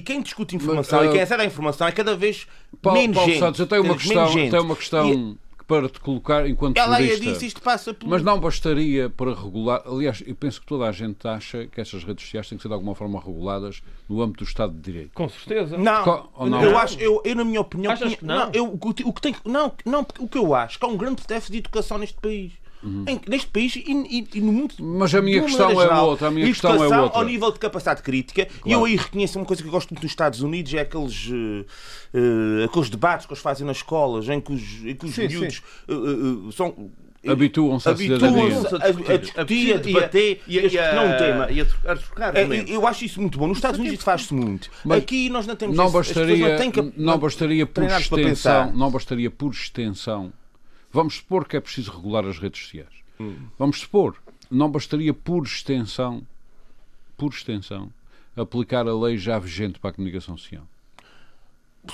[0.00, 2.46] quem discute informação mas, uh, e quem acede à informação é cada vez
[2.80, 3.40] Paulo, menos Paulo gente.
[3.40, 5.36] Santos, eu tenho uma questão, tenho uma questão e,
[5.68, 7.24] para te colocar enquanto Ela jurista.
[7.24, 8.08] disse isto passa por...
[8.08, 9.82] Mas não bastaria para regular.
[9.86, 12.68] Aliás, eu penso que toda a gente acha que essas redes sociais têm que ser
[12.68, 15.10] de alguma forma reguladas no âmbito do Estado de Direito.
[15.12, 15.76] Com certeza.
[15.76, 16.62] Não, não?
[16.64, 18.46] eu acho, eu, eu na minha opinião, Achas que não?
[18.46, 20.96] não eu, o, o que tem, não, não, o que eu acho que há um
[20.96, 22.52] grande déficit de educação neste país.
[22.82, 23.04] Uhum.
[23.08, 24.74] Em, neste país e, e, e, no mundo.
[24.78, 26.28] Mas a minha questão é geral, outra.
[26.28, 27.18] A minha questão é outra.
[27.18, 28.60] ao nível de capacidade crítica, claro.
[28.64, 31.26] e eu aí reconheço uma coisa que eu gosto muito nos Estados Unidos: é aqueles,
[31.26, 31.66] uh,
[32.14, 35.26] uh, aqueles debates que eles fazem nas escolas, em que os, em que os sim,
[35.26, 36.90] miúdos uh, são
[37.26, 41.50] habituam-se a, a, a discutir, a debater, e a, e a, não um tema.
[41.50, 43.48] E a, trocar é, Eu acho isso muito bom.
[43.48, 44.70] Nos Estados Unidos faz-se muito.
[44.84, 49.30] Mas Aqui nós não temos não bastaria, não, que, não bastaria por extensão, não bastaria
[49.30, 50.32] por extensão.
[50.92, 52.94] Vamos supor que é preciso regular as redes sociais.
[53.20, 53.36] Hum.
[53.58, 54.16] Vamos supor,
[54.50, 56.22] não bastaria por extensão,
[57.16, 57.90] por extensão,
[58.36, 60.64] aplicar a lei já vigente para a comunicação social.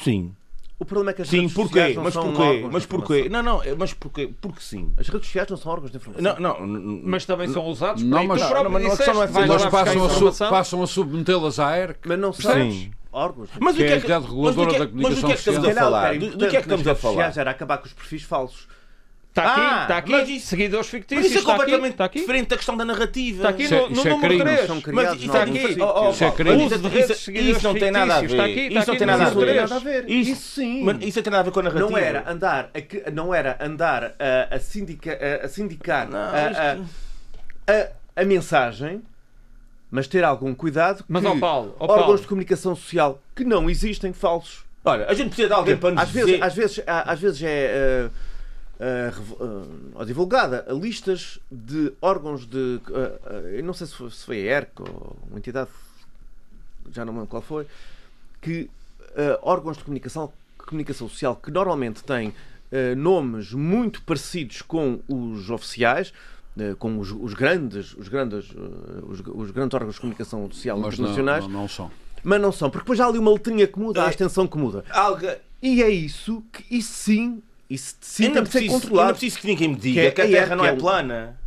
[0.03, 0.35] Sim.
[0.79, 1.69] O problema é que as sim, redes porquê?
[1.69, 2.43] sociais não mas são porquê?
[2.43, 3.29] órgãos mas porquê?
[3.29, 4.31] Não, não, mas porquê?
[4.41, 4.93] Porque sim.
[4.99, 6.37] As redes sociais não são órgãos de informação.
[6.41, 10.05] Não, não, mas também são usados não, mas, não, mas, não, não, é mas passam,
[10.05, 12.09] a sub, passam a submetê-las à ERC.
[12.09, 12.53] Mas não são
[13.13, 13.51] órgãos.
[13.61, 15.63] Mas que o que é, que, é a reguladora da comunicação social?
[15.63, 16.19] Mas do que é que estamos a falar?
[16.19, 17.39] Do que é que estamos a falar?
[17.39, 18.67] Era acabar com os perfis falsos.
[19.35, 20.37] Está aqui, ah, está aqui.
[20.37, 21.25] Isso, seguidores fictícios.
[21.25, 23.37] Mas isso é completamente está aqui, diferente da questão da narrativa.
[23.39, 24.67] Está aqui no, no isso é número 3.
[24.67, 25.77] São criados, mas está aqui.
[25.81, 26.67] Oh, oh, isso é crime.
[26.67, 28.31] Isso, isso não tem nada a ver.
[28.31, 30.09] Está aqui, está isso não tem nada a ver.
[30.09, 30.85] Isso, isso sim.
[30.85, 31.91] Mas isso tem nada a ver com a narrativa.
[31.91, 37.73] Não era andar a, não era andar a, a, sindica, a, a sindicar não, a,
[37.73, 39.03] a, a, mensagem
[39.91, 42.21] mas ter algum cuidado mas, que ó Paulo, ó órgãos Paulo.
[42.21, 44.65] de comunicação social que não existem falsos.
[44.85, 46.25] Olha, a gente precisa de alguém para nos às dizer...
[46.25, 48.07] Vezes, às, vezes, às vezes é...
[48.07, 48.34] Uh,
[48.85, 52.81] uh, uh, divulgada listas de órgãos de.
[52.89, 55.71] Uh, eu não sei se foi, se foi a ERC ou uma entidade,
[56.93, 57.67] já não me lembro qual foi,
[58.41, 58.69] que
[59.43, 62.35] órgãos de comunicação, comunicação social que normalmente têm
[62.97, 66.13] nomes muito parecidos com os oficiais.
[66.79, 68.49] Com os, os grandes, os grandes,
[69.09, 71.91] os, os, grandes órgãos de comunicação social Mas internacionais, não, não, não são
[72.23, 74.07] mas não são, porque depois há ali uma letrinha que muda, é.
[74.07, 74.85] a extensão que muda.
[74.91, 75.41] Alga.
[75.61, 79.09] E é isso que, isso sim, isso sim tem que ser controlado.
[79.09, 80.77] Ainda preciso que ninguém me diga que, é, que a Terra é, não é, é
[80.77, 81.41] plana.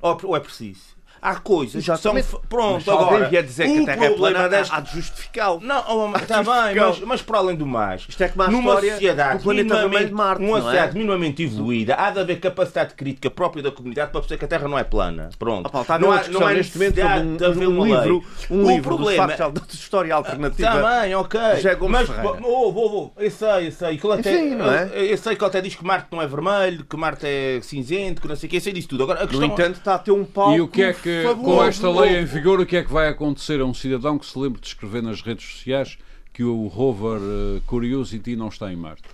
[0.00, 0.99] Ou é preciso?
[1.22, 2.14] Há coisas que são.
[2.48, 3.14] Pronto, mas agora.
[3.14, 4.76] alguém vier dizer que a Terra é plana, desta...
[4.76, 5.60] há de justificá-lo.
[5.62, 8.06] Não, está bem, mas, mas para além do mais.
[8.08, 10.42] Isto é a numa história sociedade do planeta vermelho de Marte.
[10.42, 10.94] Numa sociedade é?
[10.94, 14.68] minimamente evoluída, há de haver capacidade crítica própria da comunidade para perceber que a Terra
[14.68, 15.30] não é plana.
[15.38, 15.70] Pronto.
[15.70, 18.82] Pá, está não, há, não há neste momento um, um, um livro, um o livro
[18.82, 19.26] problema...
[19.28, 20.68] de história alternativa.
[20.68, 21.40] Está bem, ok.
[21.60, 22.08] Já mas,
[22.42, 23.98] oh, vou, vou, eu sei, eu sei.
[23.98, 24.90] Que até, Enfim, não é?
[24.94, 28.20] Eu sei que ele até diz que Marte não é vermelho, que Marte é cinzento,
[28.22, 29.02] que não sei o que, eu sei disso tudo.
[29.02, 29.46] Agora, a questão...
[29.46, 30.56] No entanto, está a ter um palco.
[30.56, 31.09] E o que é que,
[31.42, 34.26] com esta lei em vigor, o que é que vai acontecer a um cidadão que
[34.26, 35.98] se lembre de escrever nas redes sociais
[36.32, 39.08] que o rover uh, Curiosity não está em Marte?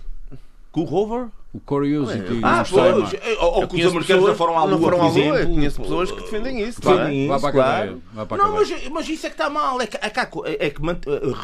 [0.73, 1.27] Que o rover?
[1.53, 3.19] O Curiosity ah, não está em Marte.
[3.39, 5.37] Ou que os americanos não foram à Lua, por exemplo.
[5.37, 6.79] Eu conheço pessoas que defendem isso.
[6.79, 8.01] Defendem isso, vai claro.
[8.13, 9.81] Vai para não, mas, mas isso é que está mal.
[9.81, 10.81] É que, é que, é que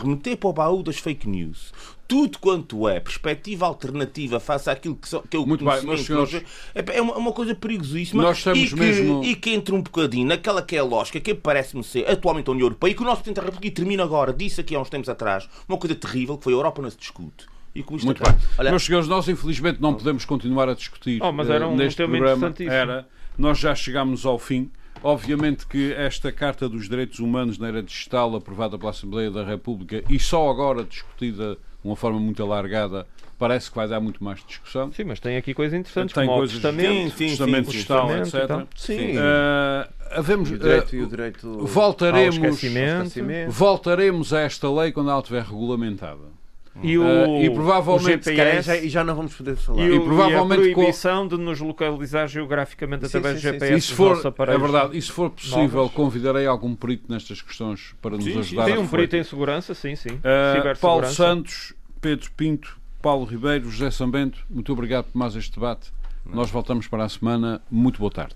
[0.02, 1.72] remeter para o baú das fake news
[2.14, 6.44] tudo quanto é perspectiva alternativa face àquilo que, que é o Muito bem, senhores,
[6.76, 9.24] é, uma, uma coisa perigosíssima nós estamos e, que, mesmo...
[9.24, 12.52] e que entra um bocadinho naquela que é a lógica que parece-me ser atualmente a
[12.52, 14.92] União Europeia e que o nosso Presidente da República termina agora, disse aqui há uns
[14.92, 17.48] tempos atrás, uma coisa terrível que foi a Europa não se discute.
[17.74, 18.36] E com isto Muito bem.
[18.60, 18.70] Olha...
[18.70, 22.16] Meus senhores, nós infelizmente não podemos continuar a discutir oh, mas era um neste tema
[22.16, 22.54] programa.
[22.60, 24.70] Era, nós já chegámos ao fim.
[25.02, 30.04] Obviamente que esta Carta dos Direitos Humanos na era digital, aprovada pela Assembleia da República
[30.08, 33.06] e só agora discutida uma forma muito alargada,
[33.38, 34.92] parece que vai dar muito mais discussão.
[34.92, 37.80] Sim, mas tem aqui coisas interessantes, tem como coisas, o testamento, sim, sim, testamento sim,
[37.80, 38.44] sim, etc.
[38.44, 38.68] Então.
[38.76, 39.18] Sim.
[39.18, 43.52] Uh, havemos, e o direito, uh, e o direito voltaremos, ao esquecimento.
[43.52, 46.43] voltaremos a esta lei quando ela estiver regulamentada.
[46.82, 49.84] E, o, uh, e provavelmente o GPS, já, e já não vamos poder falar.
[49.84, 51.38] E, o, e provavelmente e a proibição com...
[51.38, 53.88] de nos localizar geograficamente sim, através sim, do GPS.
[53.88, 54.98] Sim, for, é verdade.
[54.98, 55.94] E se for possível, novos.
[55.94, 58.66] convidarei algum perito nestas questões para nos ajudar.
[58.66, 60.16] Tem um perito em segurança, sim, sim.
[60.16, 65.92] Uh, Paulo Santos, Pedro Pinto, Paulo Ribeiro, José Sambento, muito obrigado por mais este debate.
[66.26, 66.36] Não.
[66.36, 67.62] Nós voltamos para a semana.
[67.70, 68.36] Muito boa tarde.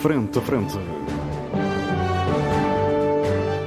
[0.00, 0.78] Frente a frente.